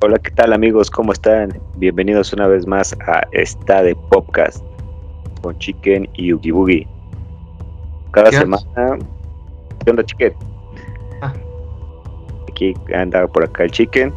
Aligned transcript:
Hola, 0.00 0.18
¿qué 0.18 0.30
tal 0.30 0.52
amigos? 0.52 0.90
¿Cómo 0.90 1.12
están? 1.12 1.58
Bienvenidos 1.76 2.32
una 2.32 2.46
vez 2.46 2.66
más 2.66 2.94
a 3.06 3.22
esta 3.32 3.82
de 3.82 3.94
podcast 3.94 4.62
con 5.42 5.58
Chicken 5.58 6.08
y 6.14 6.26
Yugi 6.28 6.50
Boogie. 6.50 6.86
Cada 8.10 8.30
¿Qué 8.30 8.36
semana. 8.38 8.98
¿Qué 9.84 9.90
onda, 9.90 10.04
Chicken? 10.04 10.34
Ah. 11.22 11.32
Aquí 12.50 12.74
anda 12.94 13.26
por 13.26 13.44
acá 13.44 13.64
el 13.64 13.70
Chicken. 13.70 14.12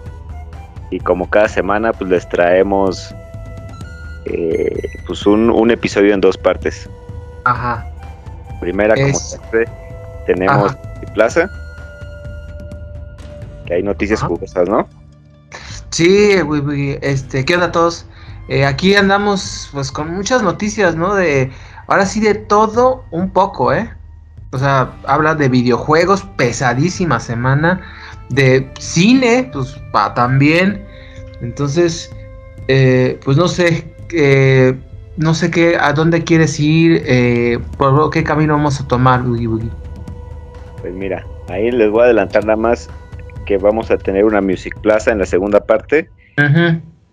y 0.90 1.00
como 1.00 1.28
cada 1.28 1.48
semana, 1.48 1.92
pues 1.92 2.10
les 2.10 2.28
traemos 2.28 3.14
eh, 4.26 4.88
pues 5.06 5.26
un, 5.26 5.50
un 5.50 5.70
episodio 5.70 6.12
en 6.12 6.20
dos 6.20 6.36
partes. 6.36 6.88
Ajá. 7.44 7.86
Primera, 8.60 8.94
como 8.94 9.06
Es- 9.08 9.30
siempre, 9.30 9.66
tenemos 10.26 10.76
Plaza. 11.14 11.50
Que 13.72 13.76
hay 13.76 13.82
noticias 13.82 14.20
Ajá. 14.20 14.28
jugosas, 14.28 14.68
¿no? 14.68 14.86
Sí, 15.88 16.32
este, 17.00 17.44
¿qué 17.46 17.54
onda 17.54 17.68
a 17.68 17.72
todos? 17.72 18.06
Eh, 18.48 18.66
aquí 18.66 18.94
andamos 18.94 19.70
pues 19.72 19.90
con 19.90 20.14
muchas 20.14 20.42
noticias, 20.42 20.94
¿no? 20.94 21.14
De, 21.14 21.50
ahora 21.86 22.04
sí 22.04 22.20
de 22.20 22.34
todo 22.34 23.04
un 23.10 23.30
poco, 23.30 23.72
¿eh? 23.72 23.90
O 24.50 24.58
sea, 24.58 24.92
habla 25.06 25.34
de 25.34 25.48
videojuegos, 25.48 26.22
pesadísima 26.36 27.18
semana, 27.18 27.80
de 28.28 28.70
cine, 28.78 29.48
pues 29.52 29.80
pa, 29.90 30.12
también. 30.12 30.84
Entonces, 31.40 32.10
eh, 32.68 33.18
pues 33.24 33.38
no 33.38 33.48
sé, 33.48 33.94
eh, 34.12 34.78
no 35.16 35.32
sé 35.32 35.50
qué, 35.50 35.78
a 35.80 35.94
dónde 35.94 36.24
quieres 36.24 36.60
ir, 36.60 37.02
eh, 37.06 37.58
por 37.78 38.10
qué 38.10 38.22
camino 38.22 38.52
vamos 38.54 38.80
a 38.80 38.86
tomar, 38.86 39.22
Boogie 39.22 39.46
Boogie. 39.46 39.70
Pues 40.82 40.92
mira, 40.92 41.24
ahí 41.48 41.70
les 41.70 41.90
voy 41.90 42.02
a 42.02 42.04
adelantar 42.04 42.44
nada 42.44 42.56
más 42.56 42.90
que 43.46 43.58
vamos 43.58 43.90
a 43.90 43.96
tener 43.98 44.24
una 44.24 44.40
Music 44.40 44.78
Plaza 44.80 45.10
en 45.12 45.18
la 45.18 45.26
segunda 45.26 45.60
parte 45.64 46.08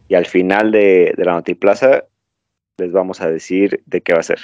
y 0.08 0.16
al 0.16 0.26
final 0.26 0.72
de, 0.72 1.14
de 1.18 1.26
la 1.26 1.34
Notiplaza 1.34 2.04
les 2.78 2.92
vamos 2.92 3.22
a 3.22 3.30
decir 3.30 3.82
de 3.86 4.02
qué 4.02 4.14
va 4.14 4.20
a 4.20 4.24
ser. 4.24 4.40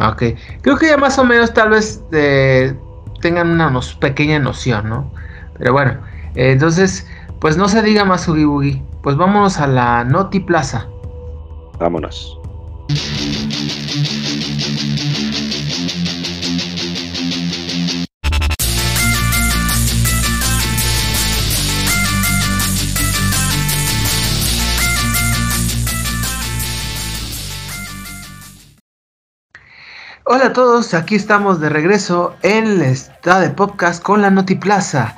Ok, 0.00 0.22
creo 0.62 0.76
que 0.76 0.86
ya 0.86 0.96
más 0.96 1.18
o 1.18 1.24
menos 1.24 1.52
tal 1.54 1.70
vez 1.70 2.04
eh, 2.12 2.72
tengan 3.20 3.50
una 3.50 3.70
nos- 3.70 3.94
pequeña 3.94 4.38
noción, 4.38 4.88
¿no? 4.88 5.12
Pero 5.58 5.72
bueno, 5.72 5.92
eh, 6.36 6.52
entonces, 6.52 7.06
pues 7.40 7.56
no 7.56 7.66
se 7.68 7.82
diga 7.82 8.04
más 8.04 8.28
Oogie 8.28 8.44
Boogie. 8.44 8.82
Pues 9.02 9.16
vámonos 9.16 9.58
a 9.58 9.66
la 9.66 10.04
Noti 10.04 10.40
Plaza. 10.40 10.86
Vámonos. 11.80 12.38
Hola 30.30 30.48
a 30.48 30.52
todos, 30.52 30.92
aquí 30.92 31.14
estamos 31.14 31.58
de 31.58 31.70
regreso 31.70 32.36
en 32.42 32.66
el 32.66 32.82
estado 32.82 33.40
de 33.40 33.48
podcast 33.48 34.02
con 34.02 34.20
la 34.20 34.30
Noti 34.30 34.56
Plaza. 34.56 35.16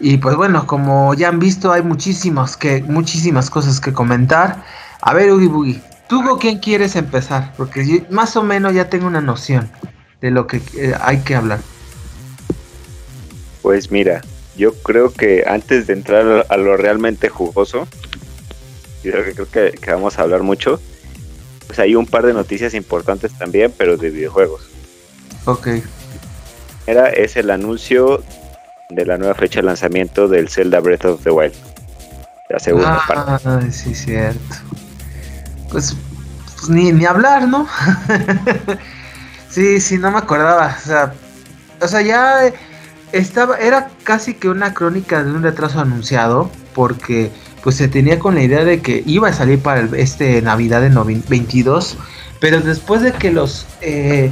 Y 0.00 0.16
pues 0.16 0.34
bueno, 0.34 0.66
como 0.66 1.12
ya 1.12 1.28
han 1.28 1.38
visto, 1.38 1.72
hay 1.72 1.82
muchísimas, 1.82 2.56
que, 2.56 2.80
muchísimas 2.80 3.50
cosas 3.50 3.82
que 3.82 3.92
comentar. 3.92 4.64
A 5.02 5.12
ver, 5.12 5.30
Oogie 5.30 5.48
Boogie, 5.48 5.82
¿tú 6.08 6.24
con 6.24 6.38
quién 6.38 6.58
quieres 6.58 6.96
empezar? 6.96 7.52
Porque 7.58 8.06
más 8.08 8.34
o 8.36 8.42
menos 8.42 8.72
ya 8.72 8.88
tengo 8.88 9.06
una 9.06 9.20
noción 9.20 9.70
de 10.22 10.30
lo 10.30 10.46
que 10.46 10.62
eh, 10.74 10.94
hay 11.02 11.18
que 11.18 11.34
hablar. 11.34 11.60
Pues 13.60 13.90
mira, 13.90 14.22
yo 14.56 14.72
creo 14.72 15.12
que 15.12 15.44
antes 15.46 15.86
de 15.86 15.92
entrar 15.92 16.46
a 16.48 16.56
lo 16.56 16.78
realmente 16.78 17.28
jugoso, 17.28 17.86
creo 19.02 19.50
que, 19.50 19.72
que 19.72 19.90
vamos 19.92 20.18
a 20.18 20.22
hablar 20.22 20.42
mucho, 20.44 20.80
pues 21.66 21.78
hay 21.78 21.94
un 21.94 22.06
par 22.06 22.24
de 22.26 22.32
noticias 22.32 22.74
importantes 22.74 23.32
también, 23.38 23.72
pero 23.76 23.96
de 23.96 24.10
videojuegos. 24.10 24.62
Ok. 25.44 25.68
Era 26.86 27.08
es 27.08 27.36
el 27.36 27.50
anuncio 27.50 28.22
de 28.90 29.04
la 29.04 29.18
nueva 29.18 29.34
fecha 29.34 29.60
de 29.60 29.66
lanzamiento 29.66 30.28
del 30.28 30.48
Zelda 30.48 30.80
Breath 30.80 31.04
of 31.04 31.22
the 31.22 31.30
Wild. 31.30 31.54
La 32.48 32.58
segunda 32.60 33.02
parte. 33.06 33.48
Ah, 33.48 33.60
sí, 33.70 33.94
cierto. 33.94 34.56
Pues, 35.70 35.96
pues 36.54 36.68
ni, 36.68 36.92
ni 36.92 37.04
hablar, 37.04 37.48
¿no? 37.48 37.66
sí, 39.50 39.80
sí, 39.80 39.98
no 39.98 40.12
me 40.12 40.18
acordaba. 40.18 40.76
O 40.78 40.86
sea, 40.86 41.12
o 41.80 41.88
sea, 41.88 42.02
ya 42.02 42.52
estaba, 43.12 43.58
era 43.58 43.90
casi 44.04 44.34
que 44.34 44.48
una 44.48 44.74
crónica 44.74 45.24
de 45.24 45.32
un 45.32 45.42
retraso 45.42 45.80
anunciado, 45.80 46.50
porque 46.74 47.32
pues 47.66 47.74
se 47.74 47.88
tenía 47.88 48.20
con 48.20 48.36
la 48.36 48.42
idea 48.42 48.64
de 48.64 48.80
que 48.80 49.02
iba 49.06 49.26
a 49.28 49.32
salir 49.32 49.58
para 49.58 49.88
este 49.96 50.40
Navidad 50.40 50.82
de 50.82 50.88
novi- 50.88 51.20
22, 51.28 51.96
pero 52.38 52.60
después 52.60 53.02
de 53.02 53.10
que 53.10 53.32
los, 53.32 53.66
eh, 53.80 54.30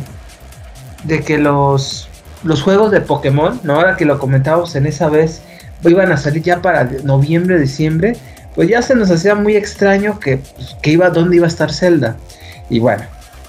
de 1.02 1.18
que 1.18 1.38
los, 1.38 2.08
los 2.44 2.62
juegos 2.62 2.92
de 2.92 3.00
Pokémon, 3.00 3.58
¿no? 3.64 3.74
Ahora 3.74 3.96
que 3.96 4.04
lo 4.04 4.20
comentábamos 4.20 4.76
en 4.76 4.86
esa 4.86 5.08
vez, 5.08 5.42
iban 5.82 6.12
a 6.12 6.16
salir 6.16 6.44
ya 6.44 6.62
para 6.62 6.84
noviembre, 7.02 7.58
diciembre, 7.58 8.16
pues 8.54 8.68
ya 8.68 8.82
se 8.82 8.94
nos 8.94 9.10
hacía 9.10 9.34
muy 9.34 9.56
extraño 9.56 10.20
que, 10.20 10.36
pues, 10.36 10.76
que 10.80 10.92
iba, 10.92 11.10
dónde 11.10 11.34
iba 11.34 11.46
a 11.46 11.48
estar 11.48 11.72
Zelda. 11.72 12.14
Y 12.70 12.78
bueno, 12.78 13.02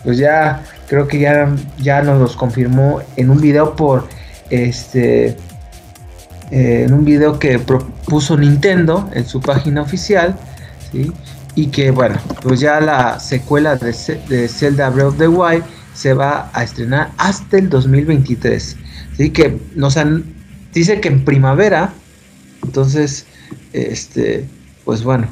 pues 0.03 0.17
ya 0.17 0.63
creo 0.88 1.07
que 1.07 1.19
ya, 1.19 1.47
ya 1.78 2.02
nos 2.02 2.19
los 2.19 2.35
confirmó 2.35 3.02
en 3.17 3.29
un 3.29 3.40
video 3.40 3.75
por 3.75 4.07
este 4.50 5.38
eh, 6.52 6.84
en 6.86 6.94
un 6.94 7.06
video 7.06 7.40
que 7.40 7.60
propuso 7.60 8.38
Nintendo 8.38 9.10
en 9.14 9.26
su 9.26 9.42
página 9.42 9.82
oficial. 9.82 10.38
Y 11.56 11.68
que 11.68 11.92
bueno, 11.92 12.18
pues 12.42 12.60
ya 12.60 12.80
la 12.80 13.20
secuela 13.20 13.76
de, 13.76 14.48
Zelda 14.48 14.90
Breath 14.90 15.08
of 15.08 15.18
the 15.18 15.28
Wild 15.28 15.64
se 15.94 16.14
va 16.14 16.50
a 16.54 16.64
estrenar 16.64 17.12
hasta 17.18 17.58
el 17.58 17.70
2023. 17.70 18.78
Así 19.14 19.30
que 19.30 19.58
nos 19.76 19.98
han 19.98 20.24
dice 20.74 21.00
que 21.00 21.08
en 21.08 21.24
primavera, 21.24 21.94
entonces 22.64 23.26
este 23.72 24.46
pues 24.84 25.04
bueno, 25.04 25.28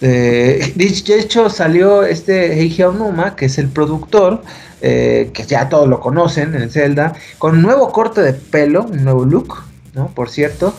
eh, 0.00 0.72
de 0.76 1.18
hecho 1.18 1.50
salió 1.50 2.04
este 2.04 2.60
Heiji 2.60 2.82
Onuma, 2.82 3.36
que 3.36 3.46
es 3.46 3.58
el 3.58 3.68
productor, 3.68 4.42
eh, 4.80 5.30
que 5.32 5.44
ya 5.44 5.68
todos 5.68 5.88
lo 5.88 6.00
conocen 6.00 6.54
en 6.54 6.70
Zelda, 6.70 7.14
con 7.38 7.56
un 7.56 7.62
nuevo 7.62 7.92
corte 7.92 8.22
de 8.22 8.32
pelo, 8.32 8.84
un 8.84 9.04
nuevo 9.04 9.24
look, 9.24 9.64
¿no? 9.96 10.08
Por 10.14 10.30
cierto, 10.30 10.72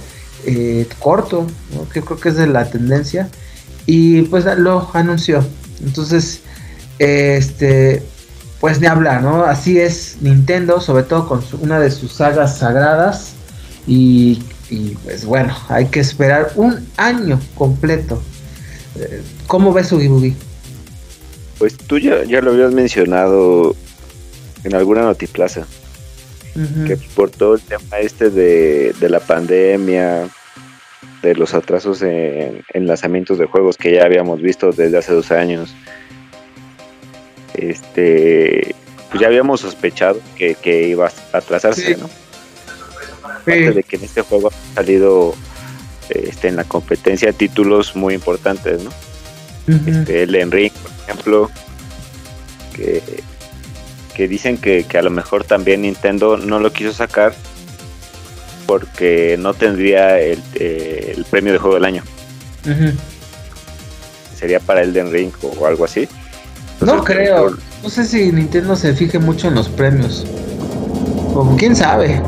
eh, 0.46 0.88
corto, 1.00 1.46
¿no? 1.74 1.90
que 1.90 2.02
creo 2.02 2.18
que 2.20 2.30
es 2.30 2.36
de 2.36 2.48
la 2.48 2.70
tendencia, 2.70 3.28
y 3.86 4.22
pues 4.24 4.46
lo 4.58 4.90
anunció. 4.94 5.44
Entonces, 5.84 6.42
este, 7.00 8.04
pues 8.62 8.80
ni 8.80 8.88
hablar, 8.88 9.22
¿no? 9.22 9.44
Así 9.44 9.80
es 9.80 10.18
Nintendo, 10.22 10.80
sobre 10.80 11.04
todo 11.04 11.28
con 11.28 11.42
su- 11.44 11.58
una 11.58 11.80
de 11.80 11.92
sus 11.92 12.14
sagas 12.14 12.58
sagradas, 12.60 13.34
y, 13.90 14.42
pues 15.04 15.26
bueno, 15.26 15.56
hay 15.70 15.86
que 15.86 16.00
esperar 16.02 16.52
un 16.56 16.86
año 16.98 17.40
completo. 17.56 18.22
Eh, 19.00 19.22
¿Cómo 19.48 19.72
ves 19.74 19.92
Boogie? 19.92 20.36
Pues 21.58 21.76
tú 21.78 21.98
ya, 21.98 22.24
ya 22.26 22.42
lo 22.42 22.52
habías 22.52 22.74
mencionado 22.74 23.76
en 24.64 24.76
alguna 24.76 25.04
notiplaza, 25.04 25.66
Que 26.88 26.98
por 27.16 27.30
todo 27.30 27.54
el 27.56 27.62
tema 27.62 28.00
este 28.00 28.30
de, 28.32 28.94
de 29.00 29.10
la 29.10 29.20
pandemia, 29.20 30.28
de 31.22 31.36
los 31.36 31.54
atrasos 31.54 32.02
en, 32.02 32.64
en 32.74 32.88
lanzamientos 32.88 33.38
de 33.38 33.46
juegos 33.46 33.78
que 33.78 33.94
ya 33.94 34.04
habíamos 34.06 34.42
visto 34.42 34.72
desde 34.72 34.98
hace 34.98 35.14
dos 35.14 35.32
años, 35.32 35.76
este, 37.54 38.76
pues 39.10 39.22
ya 39.22 39.28
habíamos 39.28 39.62
sospechado 39.62 40.20
que, 40.36 40.56
que 40.56 40.88
iba 40.88 41.08
a 41.34 41.38
atrasarse, 41.38 41.96
Sí. 41.96 41.96
¿no? 42.00 42.10
Aparte 43.24 43.72
de 43.72 43.84
que 43.84 43.96
en 43.96 44.04
este 44.04 44.22
juego 44.22 44.50
han 44.50 44.76
salido 44.76 45.34
este, 46.10 46.48
en 46.50 46.56
la 46.56 46.64
competencia 46.64 47.32
títulos 47.34 47.96
muy 47.96 48.14
importantes, 48.14 48.84
¿no? 48.84 48.92
Este, 49.68 50.24
Elden 50.24 50.52
Ring, 50.52 50.72
por 50.72 50.92
ejemplo, 51.04 51.52
que, 52.74 53.02
que 54.18 54.28
dicen 54.28 54.58
que, 54.58 54.84
que 54.84 54.98
a 54.98 55.04
lo 55.04 55.12
mejor 55.12 55.44
también 55.44 55.84
Nintendo 55.84 56.38
no 56.38 56.60
lo 56.60 56.74
quiso 56.74 56.92
sacar 56.92 57.36
porque 58.66 59.38
no 59.38 59.54
tendría 59.54 60.20
el, 60.20 60.42
eh, 60.56 61.14
el 61.16 61.24
premio 61.26 61.54
de 61.54 61.60
juego 61.60 61.76
del 61.76 61.86
año. 61.86 62.04
Sería 64.36 64.60
para 64.60 64.82
Elden 64.82 65.12
Ring 65.12 65.32
o, 65.44 65.68
algo 65.68 65.86
así. 65.86 66.10
No 66.82 67.04
creo. 67.04 67.52
mejor 67.52 67.60
No 67.84 67.90
sé 67.90 68.06
si 68.06 68.32
Nintendo 68.32 68.76
se 68.76 68.96
fije 68.96 69.20
mucho 69.20 69.50
en 69.50 69.56
los 69.56 69.70
premios. 69.70 70.26
O 71.36 71.56
quién 71.56 71.76
sabe. 71.76 72.20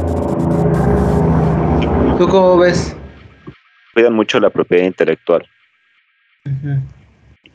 ¿Tú 2.19 2.27
cómo 2.29 2.59
ves? 2.59 2.95
Cuidan 3.95 4.13
mucho 4.13 4.39
la 4.39 4.51
propiedad 4.51 4.85
intelectual. 4.85 5.43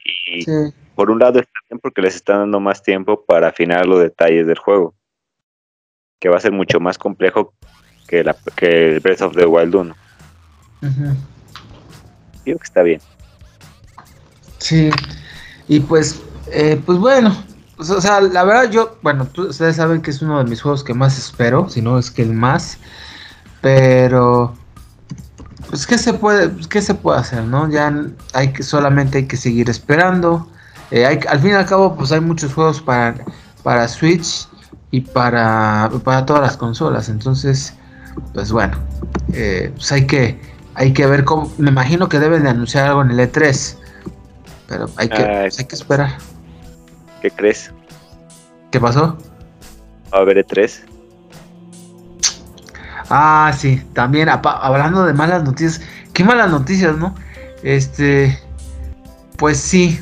Y 0.05 0.43
Sí. 0.43 0.75
Por 0.95 1.11
un 1.11 1.19
lado 1.19 1.41
está 1.41 1.53
bien 1.69 1.81
porque 1.81 2.03
les 2.03 2.15
están 2.15 2.39
dando 2.39 2.61
más 2.61 2.83
tiempo 2.83 3.25
para 3.25 3.49
afinar 3.49 3.87
los 3.87 4.01
detalles 4.01 4.47
del 4.47 4.59
juego. 4.59 4.95
Que 6.21 6.29
va 6.29 6.37
a 6.37 6.41
ser 6.41 6.53
mucho 6.53 6.81
más 6.81 6.97
complejo 6.99 7.55
que, 8.07 8.23
la, 8.25 8.37
que 8.57 8.95
el 8.95 9.01
Breath 9.01 9.23
of 9.23 9.37
the 9.37 9.47
Wild 9.47 9.75
1. 9.75 9.95
Ujú. 10.83 11.17
Digo 12.45 12.59
que 12.59 12.65
está 12.65 12.83
bien. 12.83 13.01
Sí, 14.59 14.91
y 15.69 15.81
pues, 15.81 16.23
eh, 16.51 16.81
pues 16.85 16.99
bueno, 16.99 17.37
pues, 17.77 17.91
o 17.91 18.01
sea, 18.01 18.21
la 18.21 18.45
verdad 18.45 18.71
yo, 18.71 18.99
bueno, 19.03 19.29
ustedes 19.37 19.77
saben 19.77 20.01
que 20.01 20.11
es 20.11 20.23
uno 20.23 20.43
de 20.43 20.49
mis 20.49 20.63
juegos 20.63 20.85
que 20.85 20.95
más 20.95 21.19
espero, 21.19 21.69
si 21.69 21.83
no 21.83 21.99
es 21.99 22.11
que 22.11 22.23
el 22.23 22.33
más, 22.33 22.79
pero 23.61 24.55
pues 25.69 25.87
qué 25.87 25.99
se 25.99 26.15
puede, 26.15 26.49
pues, 26.49 26.69
qué 26.69 26.81
se 26.81 26.95
puede 26.95 27.19
hacer, 27.19 27.43
¿no? 27.45 27.69
Ya 27.71 27.93
hay 28.33 28.53
que 28.53 28.63
solamente 28.63 29.19
hay 29.19 29.27
que 29.27 29.37
seguir 29.37 29.69
esperando. 29.69 30.49
Eh, 30.91 31.07
hay, 31.07 31.19
al 31.29 31.41
fin 31.41 31.51
y 31.51 31.55
al 31.55 31.67
cabo, 31.67 31.97
pues 31.97 32.13
hay 32.13 32.21
muchos 32.21 32.55
juegos 32.55 32.81
para, 32.81 33.15
para 33.63 33.89
Switch 33.89 34.49
y 34.91 35.01
para, 35.01 35.91
para 36.05 36.25
todas 36.25 36.43
las 36.43 36.57
consolas. 36.57 37.09
Entonces, 37.09 37.75
pues 38.33 38.53
bueno, 38.53 38.77
eh, 39.33 39.73
pues 39.75 39.91
hay 39.93 40.07
que, 40.07 40.41
hay 40.75 40.93
que 40.93 41.07
ver 41.07 41.25
cómo. 41.25 41.53
Me 41.59 41.71
imagino 41.71 42.09
que 42.09 42.19
deben 42.19 42.45
de 42.45 42.51
anunciar 42.51 42.87
algo 42.87 43.03
en 43.03 43.11
el 43.11 43.19
E3. 43.19 43.77
Pero 44.69 44.89
hay 44.97 45.09
que, 45.09 45.23
ah, 45.23 45.43
hay 45.43 45.65
que 45.65 45.75
esperar. 45.75 46.17
¿Qué 47.21 47.31
crees? 47.31 47.73
¿Qué 48.71 48.81
pasó? 48.81 49.19
A 50.13 50.19
haber 50.19 50.47
E3. 50.47 50.81
Ah, 53.11 53.53
sí, 53.57 53.83
también 53.93 54.29
hablando 54.29 55.05
de 55.05 55.13
malas 55.13 55.45
noticias. 55.45 55.81
Qué 56.13 56.25
malas 56.25 56.51
noticias, 56.51 56.97
¿no? 56.97 57.15
Este. 57.63 58.39
Pues 59.37 59.59
sí. 59.59 60.01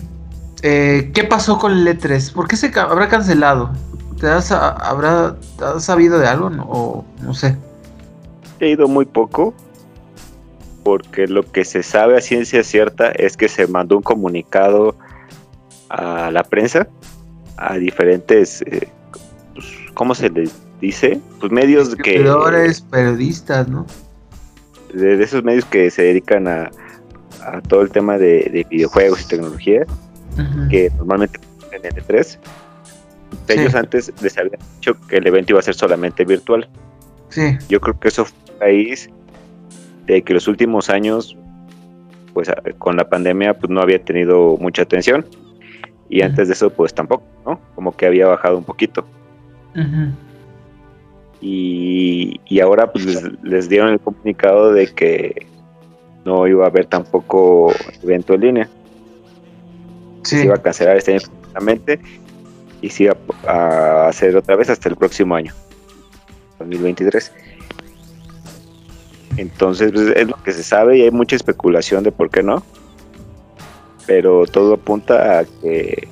Eh, 0.62 1.10
¿Qué 1.12 1.24
pasó 1.24 1.58
con 1.58 1.72
el 1.72 1.86
E3? 1.86 2.32
¿Por 2.32 2.48
qué 2.48 2.56
se 2.56 2.72
habrá 2.78 3.08
cancelado? 3.08 3.72
¿Te 4.20 4.28
has, 4.28 4.52
habrá, 4.52 5.36
sabido 5.78 6.18
de 6.18 6.28
algo? 6.28 6.50
No, 6.50 6.64
o 6.68 7.04
no 7.20 7.34
sé. 7.34 7.56
He 8.60 8.68
ido 8.70 8.88
muy 8.88 9.04
poco. 9.04 9.54
Porque 10.84 11.28
lo 11.28 11.44
que 11.44 11.64
se 11.64 11.84
sabe 11.84 12.16
a 12.16 12.20
ciencia 12.20 12.64
cierta 12.64 13.12
es 13.12 13.36
que 13.36 13.48
se 13.48 13.68
mandó 13.68 13.96
un 13.96 14.02
comunicado 14.02 14.96
a 15.88 16.30
la 16.32 16.42
prensa, 16.42 16.88
a 17.56 17.76
diferentes. 17.76 18.62
Eh, 18.62 18.88
pues, 19.54 19.66
¿Cómo 19.94 20.14
se 20.16 20.28
les 20.30 20.52
dice, 20.82 21.20
pues 21.38 21.52
medios 21.52 21.94
que... 21.94 22.24
periodistas, 22.90 23.68
¿no? 23.68 23.86
De, 24.92 25.22
esos 25.22 25.44
medios 25.44 25.64
que 25.64 25.90
se 25.90 26.02
dedican 26.02 26.48
a, 26.48 26.70
todo 27.68 27.82
el 27.82 27.90
tema 27.90 28.18
de, 28.18 28.66
videojuegos 28.68 29.22
y 29.22 29.28
tecnología, 29.28 29.86
que 30.70 30.90
normalmente 30.96 31.38
en 31.72 31.84
el 31.84 32.04
3 32.04 32.38
e 33.48 33.54
ellos 33.54 33.74
antes 33.74 34.12
les 34.22 34.36
habían 34.38 34.58
dicho 34.74 34.94
que 35.08 35.16
el 35.16 35.26
evento 35.26 35.52
iba 35.52 35.60
a 35.60 35.62
ser 35.62 35.74
solamente 35.74 36.24
virtual. 36.24 36.68
Sí. 37.30 37.56
Yo 37.68 37.80
creo 37.80 37.98
que 37.98 38.08
eso 38.08 38.26
fue 38.26 38.36
raíz 38.60 39.08
de 40.06 40.22
que 40.22 40.34
los 40.34 40.48
últimos 40.48 40.90
años, 40.90 41.36
pues 42.34 42.50
con 42.78 42.96
la 42.96 43.08
pandemia, 43.08 43.54
pues 43.54 43.70
no 43.70 43.80
había 43.80 44.02
tenido 44.02 44.56
mucha 44.58 44.82
atención. 44.82 45.24
Y 46.08 46.22
antes 46.22 46.48
de 46.48 46.54
eso, 46.54 46.70
pues 46.70 46.92
tampoco, 46.92 47.24
¿no? 47.46 47.58
Como 47.74 47.96
que 47.96 48.06
había 48.06 48.26
bajado 48.26 48.58
un 48.58 48.64
poquito. 48.64 49.06
Y, 51.40 52.60
ahora 52.60 52.92
pues 52.92 53.22
les, 53.42 53.68
dieron 53.68 53.88
el 53.88 54.00
comunicado 54.00 54.72
de 54.72 54.86
que 54.88 55.46
no 56.24 56.46
iba 56.46 56.64
a 56.64 56.68
haber 56.68 56.86
tampoco 56.86 57.72
evento 58.02 58.34
en 58.34 58.40
línea. 58.40 58.68
Se 60.22 60.44
iba 60.44 60.54
a 60.54 60.62
cancelar 60.62 60.96
este 60.96 61.12
año 61.12 61.20
completamente 61.26 62.00
y 62.80 62.88
se 62.88 63.04
iba 63.04 63.16
a 63.46 64.08
hacer 64.08 64.36
otra 64.36 64.56
vez 64.56 64.70
hasta 64.70 64.88
el 64.88 64.96
próximo 64.96 65.34
año, 65.34 65.52
2023. 66.58 67.32
Entonces 69.36 69.92
pues, 69.92 70.08
es 70.16 70.28
lo 70.28 70.42
que 70.42 70.52
se 70.52 70.62
sabe 70.62 70.98
y 70.98 71.02
hay 71.02 71.10
mucha 71.10 71.36
especulación 71.36 72.04
de 72.04 72.12
por 72.12 72.30
qué 72.30 72.42
no. 72.42 72.62
Pero 74.06 74.46
todo 74.46 74.74
apunta 74.74 75.40
a 75.40 75.44
que 75.44 76.08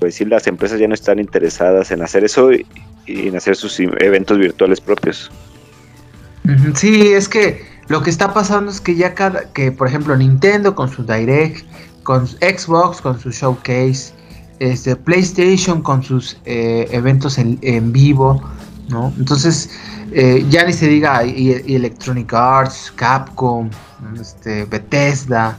pues 0.00 0.16
sí 0.16 0.24
las 0.24 0.46
empresas 0.46 0.80
ya 0.80 0.88
no 0.88 0.94
están 0.94 1.18
interesadas 1.18 1.90
en 1.92 2.02
hacer 2.02 2.24
eso 2.24 2.50
y 2.52 2.66
en 3.06 3.36
hacer 3.36 3.56
sus 3.56 3.78
eventos 3.78 4.38
virtuales 4.38 4.80
propios. 4.80 5.30
Sí, 6.74 7.12
es 7.12 7.28
que 7.28 7.64
lo 7.88 8.02
que 8.02 8.10
está 8.10 8.32
pasando 8.34 8.70
es 8.70 8.80
que 8.80 8.96
ya 8.96 9.14
cada, 9.14 9.52
que 9.52 9.70
por 9.70 9.86
ejemplo 9.86 10.16
Nintendo 10.16 10.74
con 10.74 10.88
su 10.88 11.04
Direct, 11.04 11.64
con 12.02 12.26
Xbox 12.26 13.00
con 13.00 13.18
su 13.18 13.30
Showcase, 13.30 14.12
este, 14.58 14.96
PlayStation 14.96 15.82
con 15.82 16.02
sus 16.02 16.36
eh, 16.44 16.88
eventos 16.90 17.38
en, 17.38 17.92
vivo, 17.92 18.42
¿no? 18.88 19.12
Entonces, 19.18 19.70
eh, 20.12 20.44
ya 20.50 20.64
ni 20.64 20.72
se 20.72 20.88
diga 20.88 21.22
Electronic 21.22 22.32
Arts, 22.32 22.92
Capcom, 22.96 23.70
este, 24.20 24.64
Bethesda, 24.66 25.56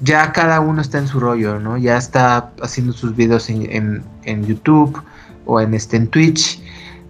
ya 0.00 0.32
cada 0.32 0.60
uno 0.60 0.82
está 0.82 0.98
en 0.98 1.08
su 1.08 1.20
rollo, 1.20 1.58
¿no? 1.58 1.78
Ya 1.78 1.96
está 1.96 2.50
haciendo 2.62 2.92
sus 2.92 3.14
videos 3.14 3.48
en, 3.48 4.02
en 4.24 4.46
YouTube 4.46 5.00
o 5.46 5.60
en, 5.60 5.74
este, 5.74 5.96
en 5.96 6.08
Twitch 6.08 6.60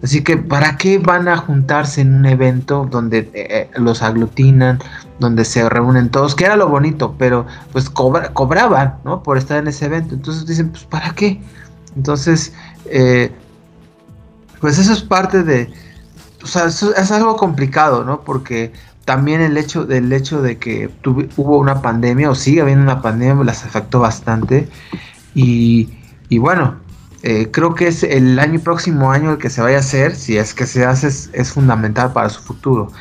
Así 0.05 0.23
que, 0.23 0.37
¿para 0.37 0.77
qué 0.77 0.99
van 0.99 1.27
a 1.27 1.37
juntarse 1.37 2.01
en 2.01 2.13
un 2.13 2.25
evento 2.27 2.87
donde 2.89 3.27
eh, 3.33 3.69
los 3.75 4.03
aglutinan, 4.03 4.77
donde 5.19 5.45
se 5.45 5.67
reúnen 5.69 6.09
todos? 6.09 6.35
Que 6.35 6.45
era 6.45 6.55
lo 6.55 6.69
bonito, 6.69 7.15
pero 7.17 7.45
pues 7.71 7.89
cobraban, 7.89 8.99
¿no? 9.03 9.23
Por 9.23 9.37
estar 9.37 9.57
en 9.57 9.67
ese 9.67 9.85
evento. 9.85 10.15
Entonces 10.15 10.45
dicen, 10.45 10.69
pues, 10.69 10.83
¿para 10.85 11.13
qué? 11.13 11.41
Entonces, 11.95 12.53
eh, 12.85 13.31
pues 14.59 14.77
eso 14.77 14.93
es 14.93 15.01
parte 15.01 15.43
de, 15.43 15.71
o 16.43 16.47
sea, 16.47 16.65
es 16.65 17.11
algo 17.11 17.35
complicado, 17.37 18.03
¿no? 18.03 18.21
Porque 18.21 18.73
también 19.05 19.41
el 19.41 19.57
hecho 19.57 19.85
del 19.85 20.11
hecho 20.11 20.41
de 20.41 20.57
que 20.57 20.89
hubo 21.05 21.59
una 21.59 21.81
pandemia 21.81 22.29
o 22.29 22.35
sigue 22.35 22.61
habiendo 22.61 22.83
una 22.83 23.01
pandemia 23.01 23.43
las 23.43 23.63
afectó 23.63 23.99
bastante 23.99 24.67
y, 25.35 25.89
y 26.27 26.39
bueno 26.39 26.85
eh, 27.27 27.49
creo 27.49 27.73
que 27.73 27.87
es 27.87 28.03
el 28.03 28.37
año 28.37 28.59
próximo 28.59 29.11
año 29.11 29.31
el 29.31 29.37
que 29.39 29.49
se 29.49 29.59
vaya 29.59 29.77
a 29.77 29.79
hacer, 29.79 30.15
si 30.15 30.37
es 30.37 30.53
que 30.53 30.67
se 30.67 30.85
hace, 30.85 31.07
es, 31.07 31.51
fundamental 31.51 32.13
para 32.13 32.29
su 32.29 32.39
futuro. 32.43 32.91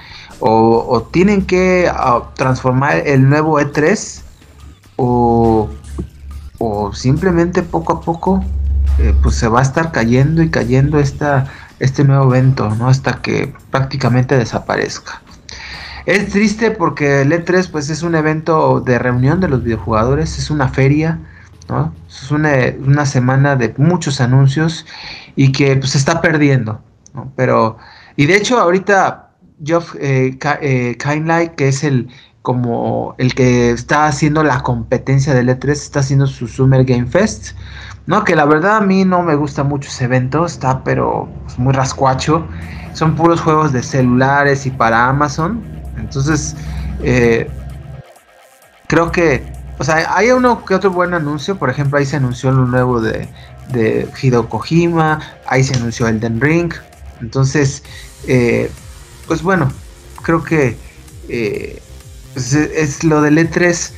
O, 0.40 1.08
tienen 1.10 1.46
que 1.46 1.90
ah, 1.90 2.30
transformar 2.34 3.02
el 3.06 3.28
nuevo 3.28 3.58
E3 3.60 4.22
o, 4.96 5.70
simplemente 6.92 7.62
poco 7.62 7.94
a 7.94 8.00
poco 8.00 8.44
eh, 8.98 9.14
pues 9.22 9.34
se 9.34 9.48
va 9.48 9.58
a 9.60 9.62
estar 9.62 9.92
cayendo 9.92 10.42
y 10.42 10.50
cayendo 10.50 10.98
esta, 10.98 11.46
este 11.78 12.04
nuevo 12.04 12.34
evento, 12.34 12.68
¿no? 12.76 12.88
Hasta 12.88 13.20
que 13.20 13.52
prácticamente 13.70 14.36
desaparezca. 14.38 15.20
Es 16.06 16.30
triste 16.30 16.70
porque 16.70 17.22
el 17.22 17.32
E3 17.32 17.70
pues 17.70 17.90
es 17.90 18.02
un 18.02 18.14
evento 18.14 18.80
de 18.80 18.98
reunión 18.98 19.40
de 19.40 19.48
los 19.48 19.62
videojugadores, 19.62 20.38
es 20.38 20.50
una 20.50 20.68
feria, 20.68 21.18
es 22.08 22.30
una, 22.30 23.06
semana 23.06 23.56
de 23.56 23.74
muchos 23.78 24.20
anuncios 24.20 24.86
y 25.34 25.52
que 25.52 25.76
pues, 25.76 25.92
se 25.92 25.98
está 25.98 26.20
perdiendo, 26.20 26.82
Pero, 27.36 27.78
y 28.16 28.26
de 28.26 28.36
hecho 28.36 28.60
ahorita 28.60 29.23
Geoff 29.62 29.94
eh, 30.00 30.38
eh 30.60 30.96
que 31.56 31.68
es 31.68 31.84
el 31.84 32.08
como 32.42 33.14
el 33.18 33.34
que 33.34 33.70
está 33.70 34.06
haciendo 34.06 34.42
la 34.42 34.60
competencia 34.60 35.32
del 35.32 35.48
E3, 35.48 35.70
está 35.70 36.00
haciendo 36.00 36.26
su 36.26 36.46
Summer 36.46 36.84
Game 36.84 37.06
Fest, 37.06 37.56
¿no? 38.06 38.22
Que 38.22 38.36
la 38.36 38.44
verdad 38.44 38.76
a 38.76 38.80
mí 38.82 39.04
no 39.04 39.22
me 39.22 39.34
gusta 39.34 39.64
mucho 39.64 39.88
ese 39.88 40.04
evento, 40.04 40.44
está 40.44 40.84
pero 40.84 41.28
pues, 41.44 41.58
muy 41.58 41.72
rascuacho. 41.72 42.46
Son 42.92 43.16
puros 43.16 43.40
juegos 43.40 43.72
de 43.72 43.82
celulares 43.82 44.66
y 44.66 44.70
para 44.70 45.08
Amazon. 45.08 45.62
Entonces, 45.96 46.54
eh, 47.02 47.48
creo 48.88 49.10
que 49.10 49.42
o 49.78 49.84
sea, 49.84 50.14
hay 50.14 50.30
uno 50.30 50.64
que 50.64 50.74
otro 50.74 50.90
buen 50.90 51.14
anuncio. 51.14 51.56
Por 51.56 51.70
ejemplo, 51.70 51.98
ahí 51.98 52.06
se 52.06 52.16
anunció 52.16 52.52
lo 52.52 52.66
nuevo 52.66 53.00
de, 53.00 53.28
de 53.72 54.08
Hideo 54.20 54.48
Kojima. 54.48 55.20
Ahí 55.46 55.64
se 55.64 55.74
anunció 55.74 56.06
Elden 56.06 56.40
Ring. 56.40 56.72
Entonces, 57.20 57.82
eh, 58.28 58.70
pues 59.26 59.42
bueno, 59.42 59.70
creo 60.22 60.42
que 60.42 60.76
eh, 61.28 61.80
pues 62.34 62.52
es, 62.52 63.04
lo 63.04 63.22
del 63.22 63.38
E3. 63.38 63.90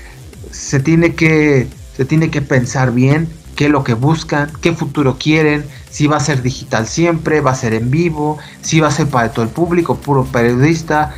Se 0.51 0.81
tiene 0.81 1.15
que, 1.15 1.69
se 1.97 2.05
tiene 2.05 2.31
que 2.31 2.43
pensar 2.43 2.93
bien 2.93 3.29
qué 3.57 3.67
es 3.67 3.71
lo 3.71 3.83
que 3.83 3.95
buscan, 3.95 4.53
qué 4.61 4.73
futuro 4.73 5.17
quieren, 5.19 5.65
si 5.91 6.07
va 6.07 6.19
a 6.19 6.21
ser 6.21 6.43
digital 6.43 6.87
siempre, 6.87 7.41
va 7.41 7.53
a 7.53 7.55
ser 7.55 7.73
en 7.73 7.91
vivo, 7.91 8.39
si 8.61 8.81
va 8.81 8.89
a 8.89 8.91
ser 8.91 9.09
para 9.09 9.33
todo 9.33 9.45
el 9.45 9.51
público, 9.51 9.97
puro 9.97 10.25
periodista. 10.25 11.15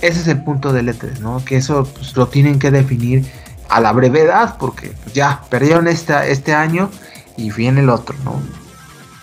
Ese 0.00 0.20
es 0.20 0.28
el 0.28 0.42
punto 0.42 0.72
del 0.72 0.88
E3, 0.88 1.18
¿no? 1.18 1.44
Que 1.44 1.58
eso 1.58 1.84
pues, 1.84 2.16
lo 2.16 2.28
tienen 2.28 2.58
que 2.58 2.70
definir 2.70 3.24
a 3.68 3.80
la 3.80 3.92
brevedad, 3.92 4.56
porque 4.58 4.92
ya 5.12 5.42
perdieron 5.50 5.86
esta, 5.86 6.26
este 6.26 6.54
año 6.54 6.90
y 7.36 7.52
viene 7.52 7.82
el 7.82 7.90
otro, 7.90 8.16
¿no? 8.24 8.40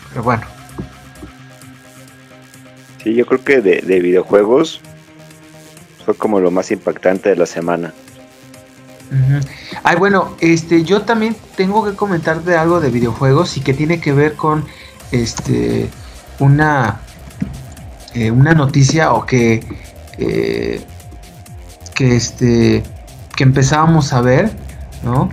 Pero 0.09 0.23
bueno. 0.23 0.58
Sí, 3.09 3.15
yo 3.15 3.25
creo 3.25 3.43
que 3.43 3.59
de, 3.59 3.99
videojuegos 3.99 4.81
fue 6.05 6.13
como 6.13 6.39
lo 6.39 6.51
más 6.51 6.69
impactante 6.69 7.29
de 7.29 7.35
la 7.35 7.47
semana. 7.47 7.91
Ay, 9.81 9.95
bueno, 9.97 10.35
este, 10.41 10.83
yo 10.83 11.01
también 11.01 11.35
tengo 11.55 11.83
que 11.83 11.95
comentar 11.95 12.43
de 12.43 12.55
algo 12.55 12.79
de 12.79 12.91
videojuegos 12.91 13.57
y 13.57 13.61
que 13.61 13.73
tiene 13.73 13.99
que 13.99 14.13
ver 14.13 14.35
con 14.35 14.63
este 15.11 15.89
una 16.37 17.01
eh, 18.13 18.29
una 18.29 18.53
noticia 18.53 19.13
o 19.13 19.25
que 19.25 19.63
eh, 20.19 20.79
que 21.95 22.15
este 22.15 22.83
que 23.35 23.43
empezábamos 23.43 24.13
a 24.13 24.21
ver, 24.21 24.51
¿no? 25.03 25.31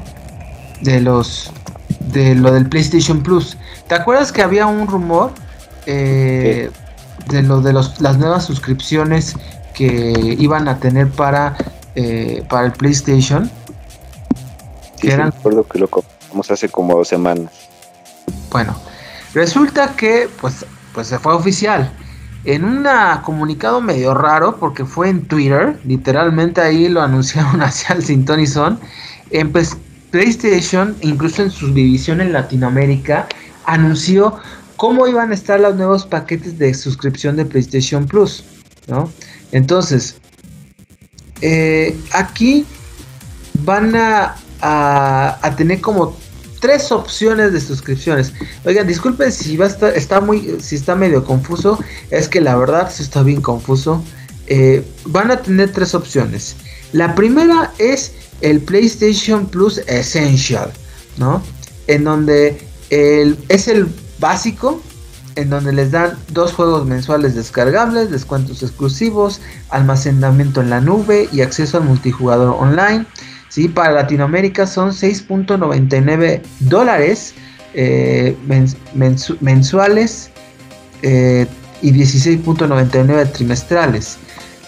De 0.80 1.02
los 1.02 1.52
de 2.00 2.34
lo 2.36 2.52
del 2.52 2.70
PlayStation 2.70 3.22
Plus. 3.22 3.58
¿Te 3.86 3.96
acuerdas 3.96 4.32
que 4.32 4.40
había 4.40 4.64
un 4.64 4.86
rumor 4.86 5.32
eh, 5.84 6.70
de 7.28 7.42
lo 7.42 7.60
de 7.60 7.72
los, 7.72 8.00
las 8.00 8.18
nuevas 8.18 8.44
suscripciones 8.44 9.34
que 9.74 10.36
iban 10.38 10.68
a 10.68 10.78
tener 10.78 11.08
para 11.10 11.56
eh, 11.94 12.44
para 12.48 12.66
el 12.66 12.72
PlayStation? 12.72 13.50
Sí, 15.00 15.08
que 15.08 15.16
recuerdo 15.16 15.66
que 15.66 15.78
lo 15.78 15.88
compramos 15.88 16.50
hace 16.50 16.68
como 16.68 16.96
dos 16.96 17.08
semanas. 17.08 17.50
Bueno, 18.50 18.74
resulta 19.34 19.94
que 19.96 20.28
pues 20.40 20.64
pues 20.92 21.08
se 21.08 21.18
fue 21.18 21.34
oficial 21.34 21.92
en 22.46 22.64
un 22.64 22.86
comunicado 23.22 23.80
medio 23.80 24.14
raro, 24.14 24.56
porque 24.56 24.84
fue 24.84 25.10
en 25.10 25.26
Twitter, 25.26 25.78
literalmente 25.84 26.60
ahí 26.60 26.88
lo 26.88 27.02
anunciaron 27.02 27.60
hacia 27.60 27.94
el 27.94 28.04
Sintonizón, 28.04 28.80
en 29.30 29.52
PlayStation, 30.10 30.96
incluso 31.02 31.42
en 31.42 31.50
su 31.50 31.74
división 31.74 32.20
en 32.20 32.32
Latinoamérica, 32.32 33.26
anunció 33.66 34.38
cómo 34.76 35.06
iban 35.06 35.30
a 35.30 35.34
estar 35.34 35.58
los 35.60 35.76
nuevos 35.76 36.06
paquetes 36.06 36.58
de 36.58 36.74
suscripción 36.74 37.36
de 37.36 37.44
PlayStation 37.44 38.06
Plus, 38.06 38.44
¿no? 38.86 39.10
Entonces, 39.52 40.16
eh, 41.40 41.96
aquí 42.12 42.64
van 43.64 43.94
a, 43.96 44.36
tener 45.56 45.80
como 45.80 46.16
tres 46.60 46.90
opciones 46.90 47.52
de 47.52 47.60
suscripciones. 47.60 48.32
Oigan, 48.64 48.86
disculpen 48.86 49.30
si 49.30 49.56
va 49.56 49.66
a 49.66 49.68
estar, 49.68 49.96
está 49.96 50.20
muy, 50.20 50.56
si 50.60 50.76
está 50.76 50.94
medio 50.94 51.24
confuso, 51.24 51.78
es 52.10 52.28
que 52.28 52.40
la 52.40 52.56
verdad 52.56 52.90
si 52.92 53.02
está 53.02 53.22
bien 53.22 53.40
confuso. 53.40 54.02
Eh, 54.48 54.84
van 55.06 55.30
a 55.30 55.42
tener 55.42 55.72
tres 55.72 55.94
opciones. 55.94 56.56
La 56.92 57.14
primera 57.14 57.72
es 57.78 58.12
el 58.42 58.60
PlayStation 58.60 59.46
Plus 59.46 59.78
Essential, 59.86 60.70
¿no? 61.16 61.42
En 61.88 62.04
donde 62.04 62.58
el, 62.90 63.36
es 63.48 63.66
el 63.66 63.88
básico, 64.18 64.80
en 65.36 65.50
donde 65.50 65.72
les 65.72 65.90
dan 65.90 66.18
dos 66.28 66.52
juegos 66.52 66.86
mensuales 66.86 67.34
descargables, 67.34 68.10
descuentos 68.10 68.62
exclusivos, 68.62 69.40
almacenamiento 69.70 70.60
en 70.60 70.70
la 70.70 70.80
nube 70.80 71.28
y 71.32 71.42
acceso 71.42 71.78
al 71.78 71.84
multijugador 71.84 72.56
online. 72.58 73.04
¿sí? 73.48 73.68
Para 73.68 73.92
Latinoamérica 73.92 74.66
son 74.66 74.90
6.99 74.90 76.40
dólares 76.60 77.34
eh, 77.74 78.34
mensuales 79.40 80.30
eh, 81.02 81.46
y 81.82 81.92
16.99 81.92 83.32
trimestrales. 83.32 84.16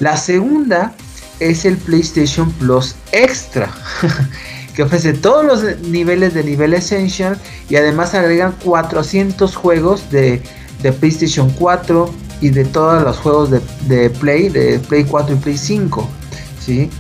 La 0.01 0.17
segunda 0.17 0.95
es 1.41 1.65
el 1.65 1.77
PlayStation 1.77 2.51
Plus 2.53 2.95
Extra, 3.13 3.71
que 4.79 4.85
ofrece 4.85 5.13
todos 5.13 5.45
los 5.45 5.81
niveles 5.89 6.35
de 6.35 6.45
nivel 6.45 6.73
Essential 6.73 7.37
y 7.69 7.75
además 7.75 8.15
agregan 8.15 8.55
400 8.65 9.57
juegos 9.57 10.09
de, 10.13 10.41
PlayStation 11.01 11.51
4 11.51 12.09
y 12.41 12.51
de 12.51 12.65
todos 12.65 13.03
los 13.03 13.17
juegos 13.17 13.51
de, 13.51 13.61
de, 13.89 14.09
Play, 14.09 14.51
de 14.51 14.79
Play 14.79 15.03
4 15.03 15.35
y 15.35 15.39
Play 15.41 15.59
5. 15.59 16.09
¿sí? 16.65 16.91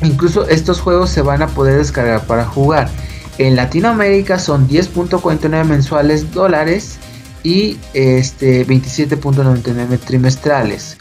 Incluso 0.00 0.48
estos 0.48 0.80
juegos 0.80 1.10
se 1.10 1.20
van 1.20 1.42
a 1.42 1.48
poder 1.48 1.76
descargar 1.76 2.26
para 2.26 2.46
jugar. 2.46 2.88
En 3.36 3.54
Latinoamérica 3.54 4.38
son 4.38 4.66
10.49 4.66 5.62
mensuales 5.66 6.32
dólares 6.32 6.96
y 7.42 7.76
este 7.92 8.66
27.99 8.66 9.98
trimestrales. 9.98 10.96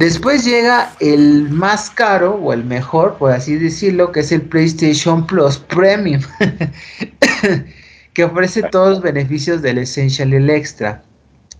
Después 0.00 0.46
llega 0.46 0.94
el 1.00 1.50
más 1.50 1.90
caro 1.90 2.34
o 2.36 2.54
el 2.54 2.64
mejor, 2.64 3.18
por 3.18 3.32
así 3.32 3.56
decirlo, 3.56 4.12
que 4.12 4.20
es 4.20 4.32
el 4.32 4.40
PlayStation 4.40 5.26
Plus 5.26 5.58
Premium, 5.58 6.22
que 8.14 8.24
ofrece 8.24 8.62
todos 8.62 8.88
los 8.88 9.02
beneficios 9.02 9.60
del 9.60 9.76
Essential 9.76 10.32
y 10.32 10.36
el 10.36 10.48
Extra. 10.48 11.02